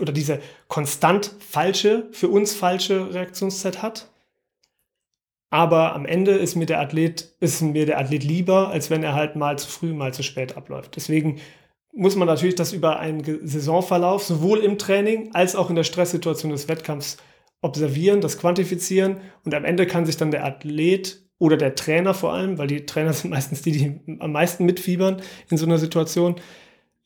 oder 0.00 0.12
diese 0.12 0.40
konstant 0.68 1.34
falsche, 1.38 2.08
für 2.12 2.28
uns 2.28 2.54
falsche 2.54 3.12
Reaktionszeit 3.12 3.82
hat. 3.82 4.10
Aber 5.50 5.94
am 5.94 6.06
Ende 6.06 6.32
ist 6.32 6.54
mir 6.54 6.66
der 6.66 6.80
Athlet, 6.80 7.34
ist 7.40 7.60
mir 7.60 7.84
der 7.84 7.98
Athlet 7.98 8.24
lieber, 8.24 8.68
als 8.68 8.88
wenn 8.88 9.02
er 9.02 9.14
halt 9.14 9.36
mal 9.36 9.58
zu 9.58 9.68
früh, 9.68 9.92
mal 9.92 10.14
zu 10.14 10.22
spät 10.22 10.56
abläuft. 10.56 10.96
Deswegen 10.96 11.40
muss 11.92 12.16
man 12.16 12.28
natürlich 12.28 12.54
das 12.54 12.72
über 12.72 12.98
einen 12.98 13.46
Saisonverlauf 13.46 14.22
sowohl 14.24 14.60
im 14.60 14.78
Training 14.78 15.34
als 15.34 15.56
auch 15.56 15.70
in 15.70 15.76
der 15.76 15.84
Stresssituation 15.84 16.52
des 16.52 16.68
Wettkampfs 16.68 17.16
observieren, 17.62 18.20
das 18.20 18.38
quantifizieren 18.38 19.18
und 19.44 19.54
am 19.54 19.64
Ende 19.64 19.86
kann 19.86 20.06
sich 20.06 20.16
dann 20.16 20.30
der 20.30 20.44
Athlet 20.44 21.22
oder 21.38 21.56
der 21.56 21.74
Trainer 21.74 22.14
vor 22.14 22.32
allem, 22.32 22.58
weil 22.58 22.68
die 22.68 22.86
Trainer 22.86 23.12
sind 23.14 23.30
meistens 23.30 23.62
die, 23.62 23.72
die 23.72 24.18
am 24.20 24.32
meisten 24.32 24.64
mitfiebern 24.64 25.22
in 25.50 25.56
so 25.56 25.66
einer 25.66 25.78
Situation, 25.78 26.36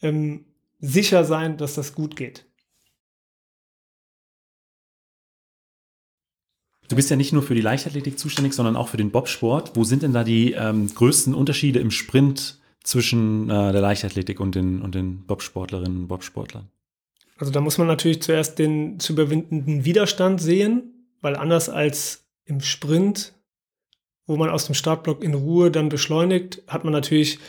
ähm, 0.03 0.45
sicher 0.81 1.25
sein, 1.25 1.57
dass 1.57 1.75
das 1.75 1.95
gut 1.95 2.17
geht. 2.17 2.47
Du 6.89 6.97
bist 6.97 7.09
ja 7.09 7.17
nicht 7.17 7.33
nur 7.33 7.43
für 7.43 7.55
die 7.55 7.63
Leichtathletik 7.63 8.19
zuständig, 8.19 8.53
sondern 8.53 8.77
auch 8.77 8.89
für 8.89 8.99
den 8.99 9.11
Bobsport. 9.11 9.75
Wo 9.75 9.85
sind 9.85 10.03
denn 10.03 10.13
da 10.13 10.23
die 10.23 10.53
ähm, 10.53 10.95
größten 10.95 11.33
Unterschiede 11.33 11.79
im 11.79 11.91
Sprint 11.91 12.61
zwischen 12.85 13.51
äh, 13.51 13.73
der 13.73 13.81
Leichtathletik 13.81 14.39
und 14.39 14.55
den, 14.55 14.81
und 14.81 14.95
den 14.95 15.27
Bobsportlerinnen 15.27 16.03
und 16.03 16.09
Bobsportlern? 16.09 16.69
Also 17.39 17.51
da 17.51 17.61
muss 17.61 17.79
man 17.79 17.89
natürlich 17.89 18.23
zuerst 18.23 18.59
den 18.59 19.01
zu 19.01 19.15
überwindenden 19.15 19.85
Widerstand 19.85 20.41
sehen, 20.41 21.09
weil 21.21 21.35
anders 21.35 21.69
als 21.69 22.27
im 22.45 22.61
Sprint, 22.61 23.33
wo 24.27 24.37
man 24.37 24.51
aus 24.51 24.67
dem 24.67 24.75
Startblock 24.75 25.25
in 25.25 25.35
Ruhe 25.35 25.71
dann 25.71 25.89
beschleunigt, 25.89 26.63
hat 26.69 26.85
man 26.85 26.93
natürlich 26.93 27.41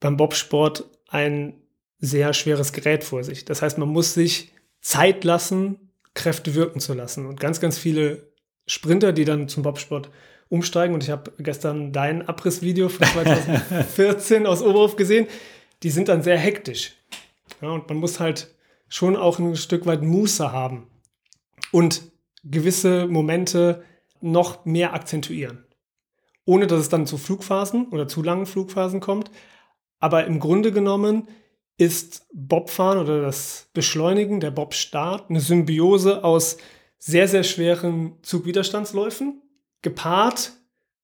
beim 0.00 0.16
Bobsport 0.16 0.84
ein 1.08 1.54
sehr 1.98 2.34
schweres 2.34 2.72
Gerät 2.72 3.04
vor 3.04 3.22
sich. 3.22 3.44
Das 3.44 3.62
heißt, 3.62 3.78
man 3.78 3.88
muss 3.88 4.14
sich 4.14 4.52
Zeit 4.80 5.22
lassen, 5.22 5.92
Kräfte 6.14 6.54
wirken 6.54 6.80
zu 6.80 6.94
lassen. 6.94 7.26
Und 7.26 7.38
ganz, 7.38 7.60
ganz 7.60 7.78
viele 7.78 8.32
Sprinter, 8.66 9.12
die 9.12 9.24
dann 9.24 9.48
zum 9.48 9.62
Bobsport 9.62 10.10
umsteigen, 10.52 10.94
und 10.94 11.02
ich 11.02 11.08
habe 11.08 11.32
gestern 11.38 11.92
dein 11.92 12.28
Abrissvideo 12.28 12.90
von 12.90 13.06
2014 13.06 14.46
aus 14.46 14.60
Oberhof 14.62 14.96
gesehen, 14.96 15.26
die 15.82 15.88
sind 15.88 16.08
dann 16.08 16.22
sehr 16.22 16.36
hektisch. 16.36 16.92
Ja, 17.62 17.70
und 17.70 17.88
man 17.88 17.98
muss 17.98 18.20
halt 18.20 18.54
schon 18.88 19.16
auch 19.16 19.38
ein 19.38 19.56
Stück 19.56 19.86
weit 19.86 20.02
Muße 20.02 20.52
haben 20.52 20.88
und 21.72 22.02
gewisse 22.44 23.06
Momente 23.06 23.82
noch 24.20 24.66
mehr 24.66 24.92
akzentuieren. 24.92 25.64
Ohne 26.44 26.66
dass 26.66 26.80
es 26.80 26.88
dann 26.90 27.06
zu 27.06 27.16
Flugphasen 27.16 27.88
oder 27.88 28.06
zu 28.06 28.22
langen 28.22 28.46
Flugphasen 28.46 29.00
kommt. 29.00 29.30
Aber 30.00 30.26
im 30.26 30.38
Grunde 30.38 30.70
genommen 30.70 31.28
ist 31.78 32.26
Bobfahren 32.34 32.98
oder 32.98 33.22
das 33.22 33.70
Beschleunigen, 33.72 34.40
der 34.40 34.50
Bobstart, 34.50 35.30
eine 35.30 35.40
Symbiose 35.40 36.24
aus 36.24 36.58
sehr, 36.98 37.26
sehr 37.26 37.42
schweren 37.42 38.18
Zugwiderstandsläufen, 38.22 39.41
gepaart 39.82 40.52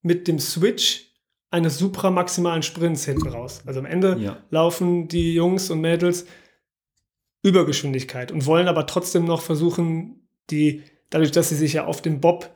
mit 0.02 0.28
dem 0.28 0.38
Switch 0.38 1.08
eines 1.50 1.78
supramaximalen 1.78 2.62
Sprints 2.62 3.04
hinten 3.04 3.28
raus. 3.28 3.62
Also 3.66 3.80
am 3.80 3.86
Ende 3.86 4.16
ja. 4.20 4.36
laufen 4.50 5.08
die 5.08 5.34
Jungs 5.34 5.70
und 5.70 5.80
Mädels 5.80 6.26
Übergeschwindigkeit 7.42 8.32
und 8.32 8.46
wollen 8.46 8.68
aber 8.68 8.86
trotzdem 8.86 9.24
noch 9.24 9.40
versuchen, 9.40 10.28
die, 10.50 10.82
dadurch, 11.10 11.30
dass 11.30 11.48
sie 11.48 11.54
sich 11.54 11.74
ja 11.74 11.86
auf 11.86 12.02
dem 12.02 12.20
Bob 12.20 12.52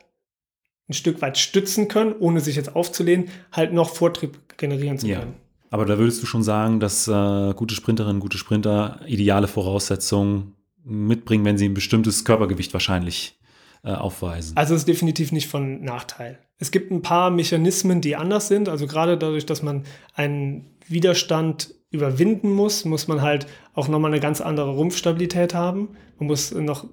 ein 0.89 0.93
Stück 0.93 1.21
weit 1.21 1.37
stützen 1.37 1.87
können, 1.87 2.13
ohne 2.19 2.41
sich 2.41 2.55
jetzt 2.55 2.75
aufzulehnen, 2.75 3.29
halt 3.51 3.73
noch 3.73 3.89
Vortrieb 3.89 4.57
generieren 4.57 4.97
zu 4.97 5.07
können. 5.07 5.33
Ja. 5.33 5.39
Aber 5.69 5.85
da 5.85 5.97
würdest 5.97 6.21
du 6.21 6.27
schon 6.27 6.43
sagen, 6.43 6.79
dass 6.79 7.07
äh, 7.07 7.53
gute 7.55 7.73
Sprinterinnen, 7.73 8.19
gute 8.19 8.37
Sprinter 8.37 8.99
ideale 9.07 9.47
Voraussetzungen 9.47 10.53
mitbringen, 10.83 11.45
wenn 11.45 11.57
sie 11.57 11.67
ein 11.67 11.73
bestimmtes 11.73 12.25
Körpergewicht 12.25 12.73
wahrscheinlich 12.73 13.39
äh, 13.83 13.91
aufweisen. 13.91 14.55
Also 14.55 14.75
es 14.75 14.81
ist 14.81 14.87
definitiv 14.87 15.31
nicht 15.31 15.47
von 15.47 15.83
Nachteil. 15.83 16.39
Es 16.57 16.71
gibt 16.71 16.91
ein 16.91 17.01
paar 17.01 17.29
Mechanismen, 17.29 17.99
die 18.01 18.15
anders 18.15 18.47
sind. 18.47 18.69
Also 18.69 18.87
gerade 18.87 19.17
dadurch, 19.17 19.45
dass 19.45 19.61
man 19.61 19.83
einen 20.13 20.69
Widerstand 20.87 21.75
überwinden 21.89 22.51
muss, 22.51 22.85
muss 22.85 23.07
man 23.07 23.21
halt 23.21 23.45
auch 23.73 23.87
nochmal 23.87 24.11
eine 24.11 24.21
ganz 24.21 24.41
andere 24.41 24.71
Rumpfstabilität 24.71 25.53
haben. 25.53 25.89
Man 26.17 26.27
muss 26.27 26.53
noch 26.53 26.87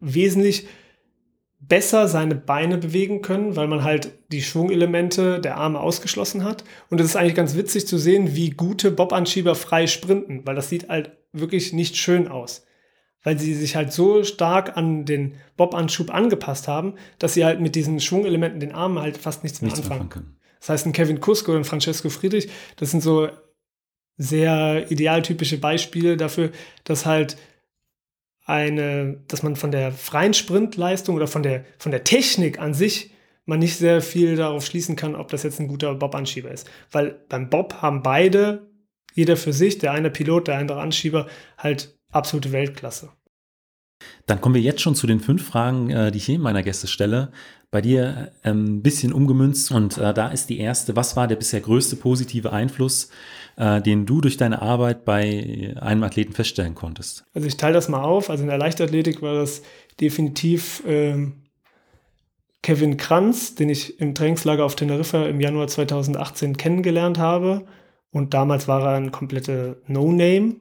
wesentlich 0.00 0.66
besser 1.60 2.06
seine 2.06 2.36
Beine 2.36 2.78
bewegen 2.78 3.20
können, 3.20 3.56
weil 3.56 3.66
man 3.66 3.82
halt 3.82 4.12
die 4.30 4.42
Schwungelemente 4.42 5.40
der 5.40 5.56
Arme 5.56 5.80
ausgeschlossen 5.80 6.44
hat. 6.44 6.64
Und 6.88 7.00
es 7.00 7.08
ist 7.08 7.16
eigentlich 7.16 7.34
ganz 7.34 7.56
witzig 7.56 7.86
zu 7.86 7.98
sehen, 7.98 8.36
wie 8.36 8.50
gute 8.50 8.92
Bobanschieber 8.92 9.54
frei 9.54 9.86
sprinten, 9.86 10.42
weil 10.44 10.54
das 10.54 10.68
sieht 10.68 10.88
halt 10.88 11.10
wirklich 11.32 11.72
nicht 11.72 11.96
schön 11.96 12.28
aus. 12.28 12.64
Weil 13.28 13.38
sie 13.38 13.52
sich 13.52 13.76
halt 13.76 13.92
so 13.92 14.24
stark 14.24 14.78
an 14.78 15.04
den 15.04 15.34
Bobanschub 15.58 16.14
angepasst 16.14 16.66
haben, 16.66 16.94
dass 17.18 17.34
sie 17.34 17.44
halt 17.44 17.60
mit 17.60 17.74
diesen 17.74 18.00
Schwungelementen 18.00 18.58
den 18.58 18.72
Armen 18.72 19.00
halt 19.00 19.18
fast 19.18 19.42
nichts 19.42 19.60
mehr 19.60 19.70
nichts 19.70 19.84
anfangen 19.84 20.08
können. 20.08 20.36
Das 20.60 20.70
heißt, 20.70 20.86
ein 20.86 20.94
Kevin 20.94 21.20
Kusko 21.20 21.52
und 21.52 21.58
ein 21.58 21.64
Francesco 21.64 22.08
Friedrich, 22.08 22.48
das 22.76 22.90
sind 22.90 23.02
so 23.02 23.28
sehr 24.16 24.90
idealtypische 24.90 25.58
Beispiele 25.58 26.16
dafür, 26.16 26.52
dass 26.84 27.04
halt 27.04 27.36
eine, 28.46 29.20
dass 29.28 29.42
man 29.42 29.56
von 29.56 29.72
der 29.72 29.92
freien 29.92 30.32
Sprintleistung 30.32 31.14
oder 31.14 31.26
von 31.26 31.42
der, 31.42 31.66
von 31.78 31.92
der 31.92 32.04
Technik 32.04 32.58
an 32.58 32.72
sich 32.72 33.10
man 33.44 33.58
nicht 33.58 33.76
sehr 33.76 34.00
viel 34.00 34.36
darauf 34.36 34.64
schließen 34.64 34.96
kann, 34.96 35.14
ob 35.14 35.28
das 35.28 35.42
jetzt 35.42 35.60
ein 35.60 35.68
guter 35.68 35.94
Bob-Anschieber 35.94 36.50
ist. 36.50 36.66
Weil 36.90 37.10
beim 37.28 37.50
Bob 37.50 37.82
haben 37.82 38.02
beide, 38.02 38.70
jeder 39.12 39.36
für 39.36 39.52
sich, 39.52 39.76
der 39.76 39.92
eine 39.92 40.08
Pilot, 40.08 40.48
der 40.48 40.56
andere 40.56 40.80
Anschieber, 40.80 41.26
halt 41.58 41.94
absolute 42.10 42.52
Weltklasse. 42.52 43.10
Dann 44.26 44.40
kommen 44.40 44.54
wir 44.54 44.62
jetzt 44.62 44.80
schon 44.80 44.94
zu 44.94 45.06
den 45.06 45.20
fünf 45.20 45.46
Fragen, 45.46 45.90
äh, 45.90 46.10
die 46.10 46.18
ich 46.18 46.28
jedem 46.28 46.42
meiner 46.42 46.62
Gäste 46.62 46.86
stelle. 46.86 47.32
Bei 47.70 47.80
dir 47.82 48.32
ähm, 48.44 48.76
ein 48.78 48.82
bisschen 48.82 49.12
umgemünzt 49.12 49.70
und 49.72 49.98
äh, 49.98 50.14
da 50.14 50.28
ist 50.28 50.48
die 50.48 50.58
erste, 50.58 50.96
was 50.96 51.16
war 51.16 51.28
der 51.28 51.36
bisher 51.36 51.60
größte 51.60 51.96
positive 51.96 52.52
Einfluss, 52.52 53.10
äh, 53.56 53.82
den 53.82 54.06
du 54.06 54.20
durch 54.22 54.38
deine 54.38 54.62
Arbeit 54.62 55.04
bei 55.04 55.76
einem 55.78 56.02
Athleten 56.02 56.32
feststellen 56.32 56.74
konntest? 56.74 57.24
Also 57.34 57.46
ich 57.46 57.58
teile 57.58 57.74
das 57.74 57.88
mal 57.88 58.02
auf. 58.02 58.30
Also 58.30 58.42
in 58.42 58.48
der 58.48 58.58
Leichtathletik 58.58 59.20
war 59.20 59.34
das 59.34 59.62
definitiv 60.00 60.82
ähm, 60.86 61.42
Kevin 62.62 62.96
Kranz, 62.96 63.54
den 63.54 63.68
ich 63.68 64.00
im 64.00 64.14
Trainingslager 64.14 64.64
auf 64.64 64.76
Teneriffa 64.76 65.26
im 65.26 65.40
Januar 65.40 65.68
2018 65.68 66.56
kennengelernt 66.56 67.18
habe. 67.18 67.66
Und 68.10 68.34
damals 68.34 68.68
war 68.68 68.82
er 68.82 68.96
ein 68.96 69.12
kompletter 69.12 69.76
No-Name. 69.86 70.56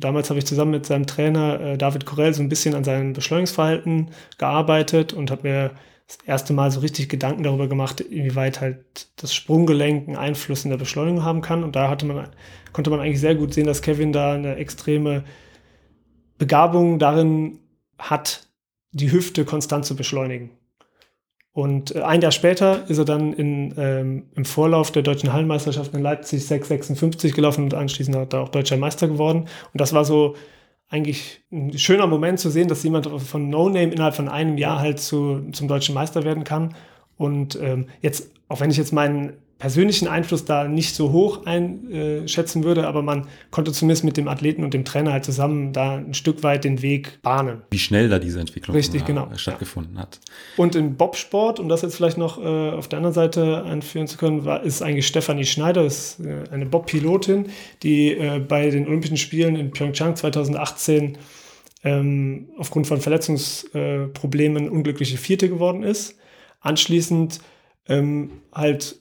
Damals 0.00 0.30
habe 0.30 0.38
ich 0.38 0.46
zusammen 0.46 0.72
mit 0.72 0.86
seinem 0.86 1.06
Trainer 1.06 1.60
äh, 1.60 1.78
David 1.78 2.06
Corell 2.06 2.34
so 2.34 2.42
ein 2.42 2.48
bisschen 2.48 2.74
an 2.74 2.84
seinem 2.84 3.12
Beschleunigungsverhalten 3.12 4.10
gearbeitet 4.38 5.12
und 5.12 5.30
habe 5.30 5.48
mir 5.48 5.70
das 6.06 6.18
erste 6.26 6.52
Mal 6.52 6.70
so 6.70 6.80
richtig 6.80 7.08
Gedanken 7.08 7.44
darüber 7.44 7.68
gemacht, 7.68 8.00
inwieweit 8.00 8.60
halt 8.60 9.08
das 9.16 9.32
Sprunggelenk 9.32 10.08
einen 10.08 10.16
Einfluss 10.16 10.64
in 10.64 10.70
der 10.70 10.78
Beschleunigung 10.78 11.24
haben 11.24 11.40
kann. 11.40 11.62
Und 11.62 11.76
da 11.76 11.88
hatte 11.88 12.04
man, 12.04 12.28
konnte 12.72 12.90
man 12.90 13.00
eigentlich 13.00 13.20
sehr 13.20 13.36
gut 13.36 13.54
sehen, 13.54 13.66
dass 13.66 13.82
Kevin 13.82 14.12
da 14.12 14.32
eine 14.34 14.56
extreme 14.56 15.24
Begabung 16.36 16.98
darin 16.98 17.60
hat, 17.98 18.48
die 18.92 19.12
Hüfte 19.12 19.44
konstant 19.44 19.84
zu 19.84 19.94
beschleunigen. 19.94 20.50
Und 21.52 21.94
äh, 21.94 22.02
ein 22.02 22.20
Jahr 22.20 22.32
später 22.32 22.88
ist 22.88 22.98
er 22.98 23.04
dann 23.04 23.32
in, 23.32 23.74
ähm, 23.76 24.26
im 24.34 24.44
Vorlauf 24.44 24.92
der 24.92 25.02
deutschen 25.02 25.32
Hallenmeisterschaft 25.32 25.94
in 25.94 26.02
Leipzig 26.02 26.42
6,56 26.42 27.34
gelaufen 27.34 27.64
und 27.64 27.74
anschließend 27.74 28.16
hat 28.16 28.32
er 28.32 28.40
auch 28.40 28.48
deutscher 28.48 28.76
Meister 28.76 29.08
geworden. 29.08 29.40
Und 29.72 29.80
das 29.80 29.92
war 29.92 30.04
so 30.04 30.36
eigentlich 30.88 31.42
ein 31.52 31.76
schöner 31.78 32.06
Moment 32.06 32.40
zu 32.40 32.50
sehen, 32.50 32.68
dass 32.68 32.82
jemand 32.82 33.06
von 33.06 33.48
No 33.48 33.68
Name 33.68 33.92
innerhalb 33.92 34.14
von 34.14 34.28
einem 34.28 34.58
Jahr 34.58 34.80
halt 34.80 35.00
zu, 35.00 35.40
zum 35.52 35.68
deutschen 35.68 35.94
Meister 35.94 36.24
werden 36.24 36.44
kann. 36.44 36.74
Und 37.16 37.58
ähm, 37.60 37.86
jetzt, 38.00 38.30
auch 38.48 38.60
wenn 38.60 38.70
ich 38.70 38.76
jetzt 38.76 38.92
meinen 38.92 39.34
persönlichen 39.60 40.08
Einfluss 40.08 40.44
da 40.44 40.66
nicht 40.66 40.94
so 40.94 41.12
hoch 41.12 41.44
einschätzen 41.44 42.64
würde, 42.64 42.88
aber 42.88 43.02
man 43.02 43.28
konnte 43.50 43.72
zumindest 43.72 44.04
mit 44.04 44.16
dem 44.16 44.26
Athleten 44.26 44.64
und 44.64 44.74
dem 44.74 44.84
Trainer 44.84 45.12
halt 45.12 45.24
zusammen 45.24 45.72
da 45.72 45.96
ein 45.96 46.14
Stück 46.14 46.42
weit 46.42 46.64
den 46.64 46.82
Weg 46.82 47.20
bahnen. 47.22 47.62
Wie 47.70 47.78
schnell 47.78 48.08
da 48.08 48.18
diese 48.18 48.40
Entwicklung 48.40 48.74
Richtig, 48.74 49.04
genau. 49.04 49.28
stattgefunden 49.36 49.94
ja. 49.96 50.02
hat. 50.02 50.18
Und 50.56 50.74
im 50.74 50.96
Bobsport, 50.96 51.60
um 51.60 51.68
das 51.68 51.82
jetzt 51.82 51.94
vielleicht 51.94 52.18
noch 52.18 52.42
äh, 52.42 52.70
auf 52.70 52.88
der 52.88 52.96
anderen 52.96 53.14
Seite 53.14 53.62
einführen 53.64 54.08
zu 54.08 54.16
können, 54.16 54.46
war, 54.46 54.62
ist 54.62 54.82
eigentlich 54.82 55.06
Stefanie 55.06 55.44
Schneider, 55.44 55.84
ist 55.84 56.20
äh, 56.20 56.44
eine 56.50 56.64
Bob-Pilotin, 56.64 57.50
die 57.82 58.12
äh, 58.14 58.40
bei 58.40 58.70
den 58.70 58.88
Olympischen 58.88 59.18
Spielen 59.18 59.56
in 59.56 59.70
Pyeongchang 59.70 60.16
2018 60.16 61.18
ähm, 61.84 62.48
aufgrund 62.56 62.86
von 62.86 63.00
Verletzungsproblemen 63.00 64.70
unglückliche 64.70 65.18
Vierte 65.18 65.50
geworden 65.50 65.82
ist. 65.82 66.16
Anschließend 66.60 67.40
ähm, 67.88 68.30
halt 68.54 68.96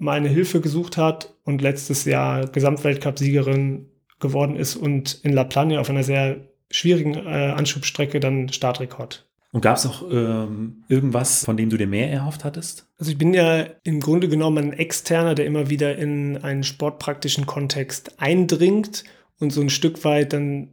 meine 0.00 0.28
Hilfe 0.28 0.60
gesucht 0.60 0.96
hat 0.96 1.34
und 1.44 1.62
letztes 1.62 2.04
Jahr 2.04 2.46
Gesamtweltcup-Siegerin 2.46 3.86
geworden 4.18 4.56
ist 4.56 4.76
und 4.76 5.20
in 5.22 5.32
La 5.32 5.44
Plagne 5.44 5.78
auf 5.78 5.90
einer 5.90 6.02
sehr 6.02 6.48
schwierigen 6.70 7.14
äh, 7.14 7.52
Anschubstrecke 7.56 8.20
dann 8.20 8.48
Startrekord. 8.48 9.26
Und 9.52 9.62
gab 9.62 9.76
es 9.76 9.86
auch 9.86 10.02
ähm, 10.10 10.84
irgendwas, 10.88 11.44
von 11.44 11.56
dem 11.56 11.70
du 11.70 11.76
dir 11.76 11.88
mehr 11.88 12.10
erhofft 12.10 12.44
hattest? 12.44 12.86
Also 12.98 13.10
ich 13.10 13.18
bin 13.18 13.34
ja 13.34 13.66
im 13.82 13.98
Grunde 13.98 14.28
genommen 14.28 14.58
ein 14.58 14.72
Externer, 14.72 15.34
der 15.34 15.46
immer 15.46 15.70
wieder 15.70 15.96
in 15.98 16.36
einen 16.38 16.62
sportpraktischen 16.62 17.46
Kontext 17.46 18.20
eindringt 18.20 19.04
und 19.40 19.52
so 19.52 19.60
ein 19.60 19.70
Stück 19.70 20.04
weit 20.04 20.32
dann 20.32 20.68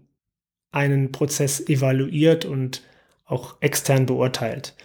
einen 0.71 1.11
Prozess 1.11 1.67
evaluiert 1.67 2.45
und 2.45 2.83
auch 3.25 3.57
extern 3.61 4.05
beurteilt. 4.05 4.75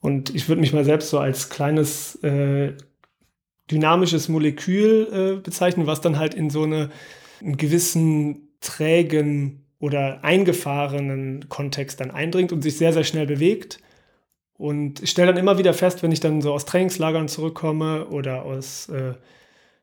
Und 0.00 0.34
ich 0.34 0.48
würde 0.48 0.60
mich 0.60 0.72
mal 0.72 0.84
selbst 0.84 1.10
so 1.10 1.18
als 1.18 1.50
kleines 1.50 2.16
äh, 2.22 2.72
dynamisches 3.70 4.28
Molekül 4.28 5.08
äh, 5.38 5.40
bezeichnen, 5.40 5.86
was 5.86 6.00
dann 6.00 6.18
halt 6.18 6.34
in 6.34 6.50
so 6.50 6.62
eine, 6.64 6.90
einen 7.40 7.56
gewissen 7.56 8.48
trägen 8.60 9.66
oder 9.78 10.22
eingefahrenen 10.22 11.48
Kontext 11.48 12.00
dann 12.00 12.10
eindringt 12.10 12.52
und 12.52 12.62
sich 12.62 12.76
sehr, 12.76 12.92
sehr 12.92 13.04
schnell 13.04 13.26
bewegt. 13.26 13.78
Und 14.56 15.02
ich 15.02 15.10
stelle 15.10 15.32
dann 15.32 15.40
immer 15.40 15.58
wieder 15.58 15.74
fest, 15.74 16.02
wenn 16.02 16.12
ich 16.12 16.20
dann 16.20 16.40
so 16.40 16.52
aus 16.52 16.64
Trainingslagern 16.64 17.28
zurückkomme 17.28 18.06
oder 18.06 18.44
aus 18.44 18.88
äh, 18.88 19.14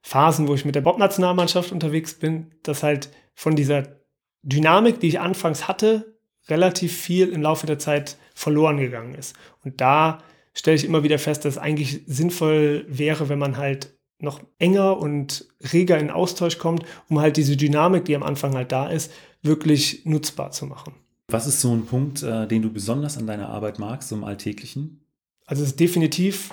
Phasen, 0.02 0.48
wo 0.48 0.56
ich 0.56 0.65
mit 0.65 0.76
der 0.76 0.82
Bob-Nationalmannschaft 0.82 1.72
unterwegs 1.72 2.15
bin, 2.15 2.52
dass 2.63 2.84
halt 2.84 3.10
von 3.36 3.56
dieser 3.56 4.00
Dynamik, 4.44 5.00
die 5.00 5.08
ich 5.08 5.20
anfangs 5.20 5.67
hatte, 5.67 6.17
relativ 6.48 6.98
viel 6.98 7.30
im 7.30 7.41
Laufe 7.41 7.67
der 7.67 7.78
Zeit 7.78 8.17
verloren 8.34 8.78
gegangen 8.78 9.13
ist. 9.13 9.36
Und 9.63 9.82
da 9.82 10.24
stelle 10.53 10.75
ich 10.75 10.85
immer 10.85 11.03
wieder 11.03 11.19
fest, 11.19 11.45
dass 11.45 11.55
es 11.55 11.61
eigentlich 11.61 12.01
sinnvoll 12.07 12.85
wäre, 12.87 13.29
wenn 13.29 13.39
man 13.39 13.57
halt 13.57 13.97
noch 14.19 14.41
enger 14.59 14.97
und 14.97 15.47
reger 15.73 15.97
in 15.97 16.11
Austausch 16.11 16.57
kommt, 16.57 16.85
um 17.09 17.19
halt 17.19 17.37
diese 17.37 17.57
Dynamik, 17.57 18.05
die 18.05 18.15
am 18.15 18.23
Anfang 18.23 18.53
halt 18.53 18.71
da 18.71 18.87
ist, 18.87 19.11
wirklich 19.41 20.05
nutzbar 20.05 20.51
zu 20.51 20.65
machen. 20.65 20.93
Was 21.27 21.47
ist 21.47 21.61
so 21.61 21.73
ein 21.73 21.85
Punkt, 21.85 22.23
äh, 22.23 22.47
den 22.47 22.61
du 22.61 22.71
besonders 22.71 23.17
an 23.17 23.25
deiner 23.25 23.49
Arbeit 23.49 23.79
magst, 23.79 24.09
so 24.09 24.15
im 24.15 24.23
Alltäglichen? 24.23 25.05
Also 25.45 25.63
es 25.63 25.69
ist 25.69 25.79
definitiv 25.79 26.51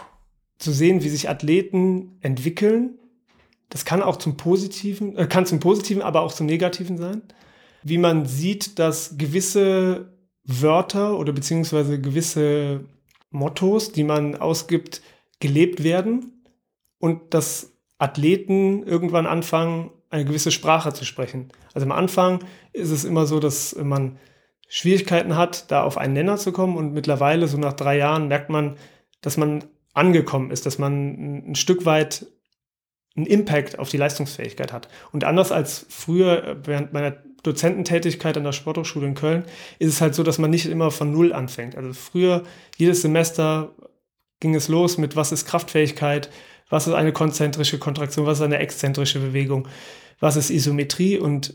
zu 0.58 0.72
sehen, 0.72 1.02
wie 1.02 1.08
sich 1.08 1.28
Athleten 1.28 2.18
entwickeln. 2.20 2.98
Das 3.68 3.84
kann 3.84 4.02
auch 4.02 4.16
zum 4.16 4.37
Positiven, 4.37 5.16
äh, 5.16 5.26
kann 5.26 5.46
zum 5.46 5.61
Positiven, 5.61 6.02
aber 6.02 6.22
auch 6.22 6.32
zum 6.32 6.46
Negativen 6.46 6.96
sein. 6.96 7.22
Wie 7.82 7.98
man 7.98 8.26
sieht, 8.26 8.78
dass 8.78 9.18
gewisse 9.18 10.12
Wörter 10.44 11.18
oder 11.18 11.32
beziehungsweise 11.32 12.00
gewisse 12.00 12.84
Mottos, 13.31 13.93
die 13.93 14.05
man 14.05 14.37
ausgibt, 14.37 15.03
gelebt 15.41 15.85
werden 15.85 16.45
und 16.99 17.35
dass 17.35 17.73
Athleten 17.99 18.83
irgendwann 18.85 19.27
anfangen, 19.27 19.91
eine 20.11 20.25
gewisse 20.25 20.51
Sprache 20.51 20.93
zu 20.93 21.05
sprechen. 21.05 21.49
Also 21.75 21.87
am 21.87 21.93
Anfang 21.93 22.45
ist 22.73 22.91
es 22.91 23.05
immer 23.05 23.27
so, 23.27 23.41
dass 23.41 23.77
man 23.77 24.19
Schwierigkeiten 24.69 25.37
hat, 25.37 25.71
da 25.71 25.83
auf 25.83 25.99
einen 25.99 26.14
Nenner 26.14 26.37
zu 26.37 26.53
kommen 26.53 26.77
und 26.77 26.93
mittlerweile, 26.93 27.49
so 27.49 27.59
nach 27.59 27.73
drei 27.73 27.99
Jahren, 27.99 28.29
merkt 28.29 28.51
man, 28.51 28.77
dass 29.21 29.37
man 29.37 29.64
angekommen 29.95 30.51
ist, 30.51 30.67
dass 30.67 30.79
man 30.79 31.51
ein 31.51 31.55
Stück 31.55 31.85
weit 31.85 32.27
einen 33.17 33.27
Impact 33.27 33.79
auf 33.79 33.88
die 33.88 33.97
Leistungsfähigkeit 33.97 34.73
hat. 34.73 34.88
Und 35.12 35.25
anders 35.25 35.53
als 35.53 35.87
früher 35.88 36.59
während 36.64 36.93
meiner 36.93 37.17
Dozententätigkeit 37.42 38.37
an 38.37 38.44
der 38.44 38.53
Sporthochschule 38.53 39.07
in 39.07 39.14
Köln 39.14 39.44
ist 39.79 39.88
es 39.88 40.01
halt 40.01 40.14
so, 40.14 40.22
dass 40.22 40.38
man 40.38 40.51
nicht 40.51 40.66
immer 40.66 40.90
von 40.90 41.12
Null 41.12 41.33
anfängt. 41.33 41.77
Also 41.77 41.92
früher, 41.92 42.42
jedes 42.77 43.03
Semester 43.03 43.74
ging 44.40 44.55
es 44.55 44.68
los 44.68 44.98
mit, 44.98 45.16
was 45.16 45.33
ist 45.33 45.46
Kraftfähigkeit, 45.46 46.31
was 46.68 46.87
ist 46.87 46.94
eine 46.94 47.12
konzentrische 47.12 47.79
Kontraktion, 47.79 48.27
was 48.27 48.38
ist 48.38 48.44
eine 48.44 48.59
exzentrische 48.59 49.20
Bewegung, 49.20 49.68
was 50.20 50.37
ist 50.37 50.51
Isometrie 50.51 51.18
und 51.18 51.55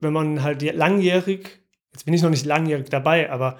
wenn 0.00 0.12
man 0.12 0.42
halt 0.42 0.62
langjährig, 0.62 1.60
jetzt 1.92 2.04
bin 2.04 2.14
ich 2.14 2.22
noch 2.22 2.30
nicht 2.30 2.46
langjährig 2.46 2.88
dabei, 2.88 3.30
aber 3.30 3.58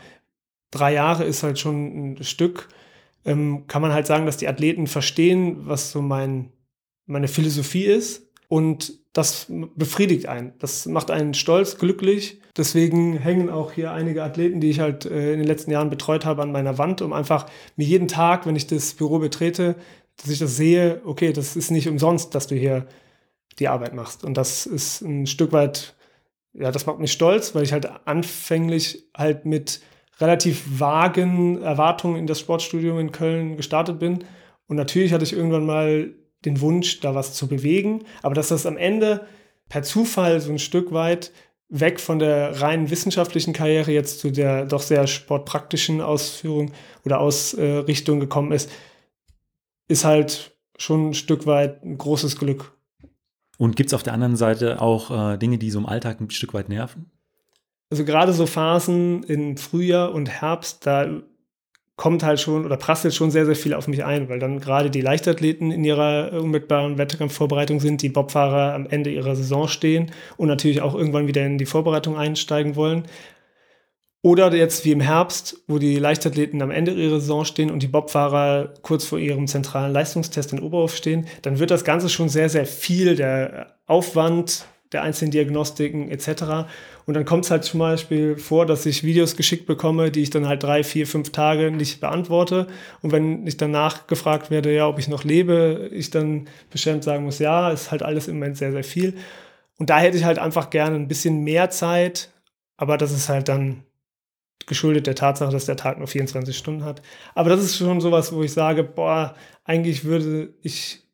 drei 0.71 0.93
Jahre 0.93 1.25
ist 1.25 1.43
halt 1.43 1.59
schon 1.59 2.13
ein 2.13 2.25
Stück, 2.25 2.69
ähm, 3.25 3.67
kann 3.67 3.83
man 3.83 3.93
halt 3.93 4.07
sagen, 4.07 4.27
dass 4.27 4.37
die 4.37 4.49
Athleten 4.49 4.87
verstehen, 4.87 5.67
was 5.67 5.91
so 5.91 6.03
mein, 6.03 6.53
meine 7.07 7.29
Philosophie 7.29 7.85
ist 7.85 8.29
und 8.49 8.99
das 9.19 9.47
befriedigt 9.49 10.27
einen. 10.27 10.53
Das 10.61 10.87
macht 10.87 11.11
einen 11.11 11.35
stolz, 11.35 11.77
glücklich. 11.77 12.41
Deswegen 12.57 13.19
hängen 13.19 13.51
auch 13.51 13.73
hier 13.73 13.91
einige 13.91 14.23
Athleten, 14.23 14.61
die 14.61 14.71
ich 14.71 14.79
halt 14.79 15.07
äh, 15.07 15.33
in 15.33 15.41
den 15.41 15.49
letzten 15.49 15.73
Jahren 15.73 15.91
betreut 15.91 16.25
habe, 16.25 16.43
an 16.43 16.53
meiner 16.53 16.79
Wand, 16.79 17.03
um 17.03 17.13
einfach 17.13 17.47
mir 17.75 17.85
jeden 17.85 18.07
Tag, 18.07 18.47
wenn 18.47 18.55
ich 18.55 18.69
das 18.69 18.95
Büro 18.95 19.19
betrete, 19.19 19.75
dass 20.17 20.31
ich 20.31 20.39
das 20.39 20.57
sehe, 20.57 21.03
okay, 21.05 21.33
das 21.33 21.57
ist 21.57 21.73
nicht 21.73 21.89
umsonst, 21.89 22.35
dass 22.37 22.47
du 22.47 22.55
hier 22.55 22.87
die 23.59 23.67
Arbeit 23.67 23.93
machst. 23.93 24.23
Und 24.23 24.37
das 24.37 24.67
ist 24.67 25.01
ein 25.01 25.27
Stück 25.27 25.51
weit, 25.51 25.97
ja, 26.53 26.71
das 26.71 26.87
macht 26.87 27.01
mich 27.01 27.13
stolz, 27.13 27.57
weil 27.57 27.65
ich 27.65 27.73
halt 27.73 27.91
anfänglich 28.07 29.05
halt 29.17 29.47
mit 29.47 29.81
relativ 30.21 30.79
vagen 30.79 31.61
Erwartungen 31.61 32.17
in 32.17 32.27
das 32.29 32.39
Sportstudium 32.39 33.01
in 33.01 33.11
Köln 33.11 33.57
gestartet 33.57 33.99
bin. 33.99 34.25
Und 34.69 34.77
natürlich 34.77 35.13
hatte 35.13 35.25
ich 35.25 35.33
irgendwann 35.33 35.67
mal 35.67 36.15
den 36.45 36.61
Wunsch, 36.61 37.01
da 37.01 37.15
was 37.15 37.35
zu 37.35 37.49
bewegen, 37.49 38.05
aber 38.23 38.35
dass 38.35 38.49
das 38.49 38.67
am 38.67 38.77
Ende 38.77 39.27
per 39.69 39.83
Zufall 39.83 40.41
so 40.41 40.51
ein 40.51 40.59
Stück 40.59 40.93
weit 40.93 41.33
weg 41.69 42.01
von 42.01 42.19
der 42.19 42.61
rein 42.61 42.91
wissenschaftlichen 42.91 43.53
Karriere 43.53 43.93
jetzt 43.93 44.21
zu 44.21 44.31
der 44.31 44.65
doch 44.65 44.81
sehr 44.81 45.07
sportpraktischen 45.07 46.01
Ausführung 46.01 46.73
oder 47.05 47.21
Ausrichtung 47.21 48.21
gekommen 48.21 48.53
ist, 48.53 48.71
ist 49.89 50.05
halt 50.05 50.57
schon 50.79 51.11
ein 51.11 51.15
Stück 51.15 51.47
weit 51.47 51.85
ein 51.85 51.99
großes 51.99 52.39
Glück. 52.39 52.73
Und 53.59 53.77
gibt 53.77 53.89
es 53.89 53.95
auf 53.95 54.03
der 54.03 54.15
anderen 54.15 54.37
Seite 54.37 54.81
auch 54.81 55.33
äh, 55.33 55.37
Dinge, 55.37 55.59
die 55.59 55.71
so 55.71 55.81
im 55.81 55.87
Alltag 55.87 56.21
ein 56.21 56.31
Stück 56.31 56.55
weit 56.55 56.69
nerven? 56.69 57.11
Also 57.91 58.05
gerade 58.05 58.33
so 58.33 58.47
Phasen 58.47 59.25
im 59.25 59.57
Frühjahr 59.57 60.13
und 60.13 60.29
Herbst, 60.29 60.87
da 60.87 61.23
kommt 61.99 62.23
halt 62.23 62.41
schon 62.41 62.65
oder 62.65 62.77
prasselt 62.77 63.13
schon 63.13 63.33
sehr, 63.33 63.45
sehr 63.45 63.57
viel 63.57 63.75
auf 63.75 63.89
mich 63.89 64.05
ein, 64.05 64.29
weil 64.29 64.39
dann 64.39 64.61
gerade 64.61 64.89
die 64.89 65.01
Leichtathleten 65.01 65.73
in 65.73 65.85
ihrer 65.85 66.33
unmittelbaren 66.33 66.97
Wettkampfvorbereitung 66.97 67.81
sind, 67.81 68.03
die 68.03 68.09
Bobfahrer 68.09 68.73
am 68.73 68.87
Ende 68.87 69.11
ihrer 69.11 69.35
Saison 69.35 69.67
stehen 69.67 70.13
und 70.37 70.47
natürlich 70.47 70.81
auch 70.81 70.95
irgendwann 70.95 71.27
wieder 71.27 71.45
in 71.45 71.59
die 71.59 71.67
Vorbereitung 71.67 72.17
einsteigen 72.17 72.77
wollen. 72.77 73.03
Oder 74.23 74.55
jetzt 74.55 74.85
wie 74.85 74.93
im 74.93 75.01
Herbst, 75.01 75.65
wo 75.67 75.79
die 75.79 75.97
Leichtathleten 75.97 76.63
am 76.63 76.71
Ende 76.71 76.93
ihrer 76.93 77.19
Saison 77.19 77.45
stehen 77.45 77.71
und 77.71 77.83
die 77.83 77.89
Bobfahrer 77.89 78.75
kurz 78.83 79.05
vor 79.05 79.19
ihrem 79.19 79.49
zentralen 79.49 79.93
Leistungstest 79.93 80.53
in 80.53 80.61
Oberhof 80.61 80.95
stehen, 80.95 81.27
dann 81.43 81.59
wird 81.59 81.73
das 81.73 81.85
Ganze 81.85 82.09
schon 82.09 82.29
sehr, 82.29 82.49
sehr 82.49 82.67
viel. 82.67 83.17
Der 83.17 83.77
Aufwand 83.87 84.67
der 84.93 85.03
einzelnen 85.03 85.31
Diagnostiken 85.31 86.11
etc. 86.11 86.69
Und 87.07 87.15
dann 87.15 87.25
kommt 87.25 87.45
es 87.45 87.51
halt 87.51 87.65
zum 87.65 87.81
Beispiel 87.81 88.37
vor, 88.37 88.67
dass 88.67 88.87
ich 88.87 89.05
Videos 89.05 89.37
geschickt 89.37 89.67
bekomme, 89.67 90.11
die 90.11 90.23
ich 90.23 90.31
dann 90.31 90.49
halt 90.49 90.63
drei, 90.63 90.83
vier, 90.83 91.07
fünf 91.07 91.31
Tage 91.31 91.71
nicht 91.71 92.01
beantworte. 92.01 92.67
Und 93.03 93.13
wenn 93.13 93.47
ich 93.47 93.57
danach 93.57 94.07
gefragt 94.07 94.51
werde, 94.51 94.75
ja, 94.75 94.87
ob 94.89 94.99
ich 94.99 95.09
noch 95.09 95.25
lebe, 95.25 95.91
ich 95.93 96.11
dann 96.11 96.49
bestimmt 96.71 97.05
sagen 97.05 97.25
muss, 97.25 97.39
ja, 97.39 97.71
ist 97.71 97.91
halt 97.91 98.03
alles 98.03 98.29
im 98.29 98.37
Moment 98.37 98.57
sehr, 98.57 98.73
sehr 98.73 98.85
viel. 98.85 99.15
Und 99.79 99.91
da 99.91 99.99
hätte 99.99 100.17
ich 100.17 100.25
halt 100.25 100.39
einfach 100.39 100.71
gerne 100.71 100.97
ein 100.97 101.09
bisschen 101.09 101.45
mehr 101.45 101.71
Zeit, 101.71 102.31
aber 102.77 102.97
das 102.97 103.13
ist 103.13 103.29
halt 103.29 103.49
dann 103.49 103.85
geschuldet 104.67 105.07
der 105.07 105.15
Tatsache, 105.15 105.51
dass 105.51 105.67
der 105.67 105.77
Tag 105.77 105.99
nur 105.99 106.07
24 106.07 106.57
Stunden 106.57 106.85
hat. 106.85 107.03
Aber 107.35 107.51
das 107.51 107.63
ist 107.63 107.77
schon 107.77 108.01
sowas, 108.01 108.33
wo 108.33 108.43
ich 108.43 108.53
sage, 108.53 108.85
boah, 108.85 109.35
eigentlich 109.65 110.05
würde 110.05 110.53
ich 110.63 111.08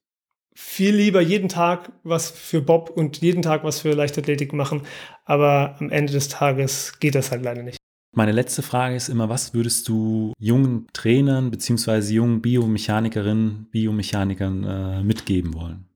viel 0.54 0.94
lieber 0.94 1.20
jeden 1.20 1.48
Tag 1.48 1.92
was 2.04 2.30
für 2.30 2.60
Bob 2.60 2.90
und 2.90 3.18
jeden 3.18 3.42
Tag 3.42 3.64
was 3.64 3.80
für 3.80 3.92
Leichtathletik 3.92 4.52
machen. 4.52 4.82
Aber 5.24 5.76
am 5.80 5.90
Ende 5.90 6.12
des 6.12 6.28
Tages 6.28 6.98
geht 7.00 7.14
das 7.14 7.30
halt 7.30 7.42
leider 7.42 7.62
nicht. 7.62 7.78
Meine 8.16 8.32
letzte 8.32 8.62
Frage 8.62 8.94
ist 8.94 9.08
immer, 9.08 9.28
was 9.28 9.54
würdest 9.54 9.88
du 9.88 10.32
jungen 10.38 10.86
Trainern 10.92 11.50
bzw. 11.50 12.12
jungen 12.12 12.40
Biomechanikerinnen, 12.40 13.66
Biomechanikern 13.72 14.64
äh, 14.64 15.02
mitgeben 15.02 15.54
wollen? 15.54 15.88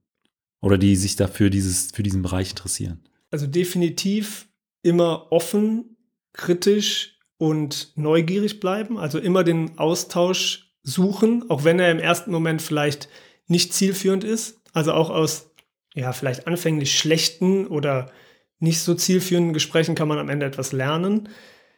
Oder 0.61 0.77
die 0.77 0.97
sich 0.97 1.15
dafür 1.15 1.49
dieses, 1.49 1.91
für 1.91 2.03
diesen 2.03 2.21
Bereich 2.21 2.49
interessieren? 2.49 2.99
Also 3.31 3.47
definitiv 3.47 4.49
immer 4.83 5.31
offen, 5.31 5.95
kritisch 6.33 7.19
und 7.37 7.93
neugierig 7.95 8.59
bleiben. 8.59 8.97
Also 8.97 9.19
immer 9.19 9.45
den 9.45 9.77
Austausch 9.79 10.73
suchen, 10.83 11.49
auch 11.49 11.63
wenn 11.63 11.79
er 11.79 11.91
im 11.91 11.99
ersten 11.99 12.31
Moment 12.31 12.61
vielleicht 12.61 13.07
nicht 13.49 13.73
zielführend 13.73 14.23
ist. 14.23 14.61
Also 14.73 14.93
auch 14.93 15.09
aus, 15.09 15.51
ja, 15.93 16.13
vielleicht 16.13 16.47
anfänglich 16.47 16.97
schlechten 16.97 17.67
oder 17.67 18.11
nicht 18.59 18.79
so 18.79 18.93
zielführenden 18.93 19.53
Gesprächen 19.53 19.95
kann 19.95 20.07
man 20.07 20.19
am 20.19 20.29
Ende 20.29 20.45
etwas 20.45 20.71
lernen. 20.71 21.29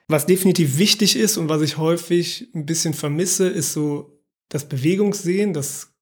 Was 0.08 0.26
definitiv 0.26 0.78
wichtig 0.78 1.16
ist 1.16 1.38
und 1.38 1.48
was 1.48 1.62
ich 1.62 1.78
häufig 1.78 2.50
ein 2.54 2.66
bisschen 2.66 2.94
vermisse, 2.94 3.48
ist 3.48 3.74
so 3.74 4.20
das 4.50 4.68
Bewegungssehen, 4.68 5.54
das 5.54 5.94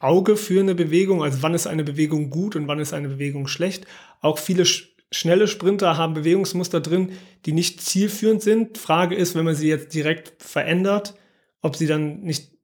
Auge 0.00 0.36
für 0.36 0.60
eine 0.60 0.74
Bewegung. 0.74 1.22
Also 1.22 1.42
wann 1.42 1.54
ist 1.54 1.66
eine 1.66 1.84
Bewegung 1.84 2.30
gut 2.30 2.56
und 2.56 2.68
wann 2.68 2.78
ist 2.78 2.94
eine 2.94 3.08
Bewegung 3.08 3.48
schlecht. 3.48 3.86
Auch 4.20 4.38
viele 4.38 4.64
sch 4.64 4.94
schnelle 5.10 5.48
Sprinter 5.48 5.96
haben 5.96 6.12
Bewegungsmuster 6.12 6.80
drin, 6.80 7.12
die 7.46 7.52
nicht 7.52 7.80
zielführend 7.80 8.42
sind. 8.42 8.76
Frage 8.76 9.14
ist, 9.14 9.34
wenn 9.34 9.46
man 9.46 9.54
sie 9.54 9.68
jetzt 9.68 9.94
direkt 9.94 10.42
verändert, 10.42 11.14
ob 11.62 11.76
sie 11.76 11.86
dann 11.86 12.20
nicht 12.20 12.57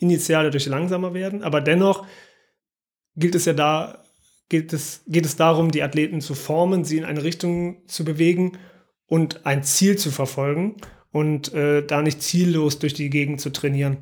initial 0.00 0.44
dadurch 0.44 0.66
langsamer 0.66 1.14
werden. 1.14 1.42
Aber 1.42 1.60
dennoch 1.60 2.06
gilt 3.16 3.34
es 3.34 3.44
ja 3.44 3.52
da, 3.52 4.04
geht 4.48 4.72
es, 4.72 5.02
geht 5.06 5.24
es 5.24 5.36
darum, 5.36 5.70
die 5.70 5.82
Athleten 5.82 6.20
zu 6.20 6.34
formen, 6.34 6.84
sie 6.84 6.98
in 6.98 7.04
eine 7.04 7.22
Richtung 7.22 7.86
zu 7.86 8.04
bewegen 8.04 8.58
und 9.06 9.46
ein 9.46 9.62
Ziel 9.62 9.96
zu 9.96 10.10
verfolgen 10.10 10.76
und 11.12 11.52
äh, 11.54 11.84
da 11.84 12.02
nicht 12.02 12.22
ziellos 12.22 12.78
durch 12.78 12.94
die 12.94 13.10
Gegend 13.10 13.40
zu 13.40 13.50
trainieren. 13.50 13.98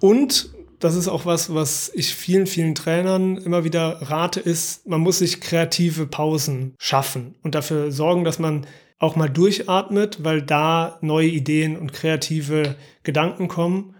Und 0.00 0.50
das 0.78 0.94
ist 0.94 1.08
auch 1.08 1.24
was, 1.24 1.54
was 1.54 1.90
ich 1.94 2.14
vielen, 2.14 2.46
vielen 2.46 2.74
Trainern 2.74 3.38
immer 3.38 3.64
wieder 3.64 4.02
rate, 4.02 4.40
ist, 4.40 4.86
man 4.86 5.00
muss 5.00 5.18
sich 5.18 5.40
kreative 5.40 6.06
Pausen 6.06 6.74
schaffen 6.78 7.34
und 7.42 7.54
dafür 7.54 7.90
sorgen, 7.90 8.24
dass 8.24 8.38
man 8.38 8.66
auch 8.98 9.16
mal 9.16 9.28
durchatmet, 9.28 10.22
weil 10.24 10.42
da 10.42 10.98
neue 11.00 11.28
Ideen 11.28 11.76
und 11.76 11.92
kreative 11.92 12.76
Gedanken 13.02 13.48
kommen, 13.48 13.95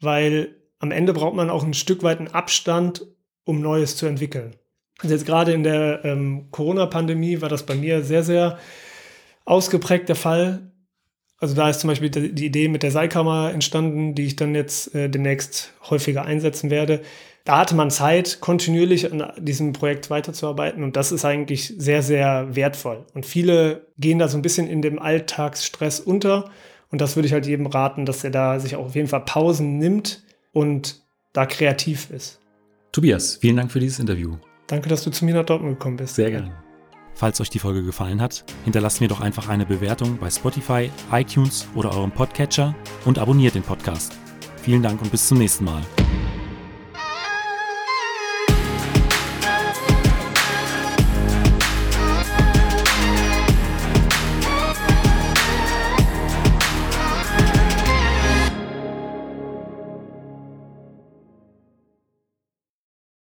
weil 0.00 0.56
am 0.78 0.90
Ende 0.90 1.12
braucht 1.12 1.34
man 1.34 1.50
auch 1.50 1.62
ein 1.62 1.74
Stück 1.74 2.02
weit 2.02 2.18
einen 2.18 2.28
Abstand, 2.28 3.06
um 3.44 3.60
Neues 3.60 3.96
zu 3.96 4.06
entwickeln. 4.06 4.56
Also 5.00 5.14
jetzt 5.14 5.26
gerade 5.26 5.52
in 5.52 5.62
der 5.62 6.04
ähm, 6.04 6.48
Corona-Pandemie 6.50 7.40
war 7.40 7.48
das 7.48 7.64
bei 7.64 7.74
mir 7.74 8.02
sehr, 8.02 8.22
sehr 8.22 8.58
ausgeprägt 9.44 10.08
der 10.08 10.16
Fall. 10.16 10.72
Also 11.38 11.54
da 11.54 11.70
ist 11.70 11.80
zum 11.80 11.88
Beispiel 11.88 12.10
die 12.10 12.46
Idee 12.46 12.68
mit 12.68 12.82
der 12.82 12.90
Seilkammer 12.90 13.50
entstanden, 13.52 14.14
die 14.14 14.26
ich 14.26 14.36
dann 14.36 14.54
jetzt 14.54 14.94
äh, 14.94 15.08
demnächst 15.08 15.72
häufiger 15.88 16.24
einsetzen 16.24 16.70
werde. 16.70 17.00
Da 17.44 17.58
hatte 17.58 17.74
man 17.74 17.90
Zeit, 17.90 18.40
kontinuierlich 18.40 19.10
an 19.10 19.32
diesem 19.38 19.72
Projekt 19.72 20.10
weiterzuarbeiten 20.10 20.84
und 20.84 20.96
das 20.96 21.10
ist 21.10 21.24
eigentlich 21.24 21.74
sehr, 21.78 22.02
sehr 22.02 22.54
wertvoll. 22.54 23.06
Und 23.14 23.24
viele 23.24 23.86
gehen 23.96 24.18
da 24.18 24.28
so 24.28 24.36
ein 24.36 24.42
bisschen 24.42 24.68
in 24.68 24.82
dem 24.82 24.98
Alltagsstress 24.98 26.00
unter 26.00 26.50
und 26.90 27.00
das 27.00 27.16
würde 27.16 27.26
ich 27.26 27.32
halt 27.32 27.46
jedem 27.46 27.66
raten, 27.66 28.06
dass 28.06 28.24
er 28.24 28.30
da 28.30 28.58
sich 28.60 28.76
auch 28.76 28.86
auf 28.86 28.94
jeden 28.94 29.08
Fall 29.08 29.24
Pausen 29.24 29.78
nimmt 29.78 30.22
und 30.52 31.02
da 31.32 31.46
kreativ 31.46 32.10
ist. 32.10 32.40
Tobias, 32.92 33.36
vielen 33.36 33.56
Dank 33.56 33.70
für 33.70 33.80
dieses 33.80 34.00
Interview. 34.00 34.36
Danke, 34.66 34.88
dass 34.88 35.04
du 35.04 35.10
zu 35.10 35.24
mir 35.24 35.34
nach 35.34 35.44
Dortmund 35.44 35.78
gekommen 35.78 35.96
bist. 35.96 36.16
Sehr 36.16 36.30
gerne. 36.30 36.52
Falls 37.14 37.40
euch 37.40 37.50
die 37.50 37.58
Folge 37.58 37.82
gefallen 37.82 38.20
hat, 38.20 38.44
hinterlasst 38.64 39.00
mir 39.00 39.08
doch 39.08 39.20
einfach 39.20 39.48
eine 39.48 39.66
Bewertung 39.66 40.18
bei 40.18 40.30
Spotify, 40.30 40.90
iTunes 41.12 41.68
oder 41.74 41.90
eurem 41.92 42.12
Podcatcher 42.12 42.74
und 43.04 43.18
abonniert 43.18 43.54
den 43.54 43.62
Podcast. 43.62 44.16
Vielen 44.62 44.82
Dank 44.82 45.02
und 45.02 45.10
bis 45.10 45.28
zum 45.28 45.38
nächsten 45.38 45.64
Mal. 45.64 45.82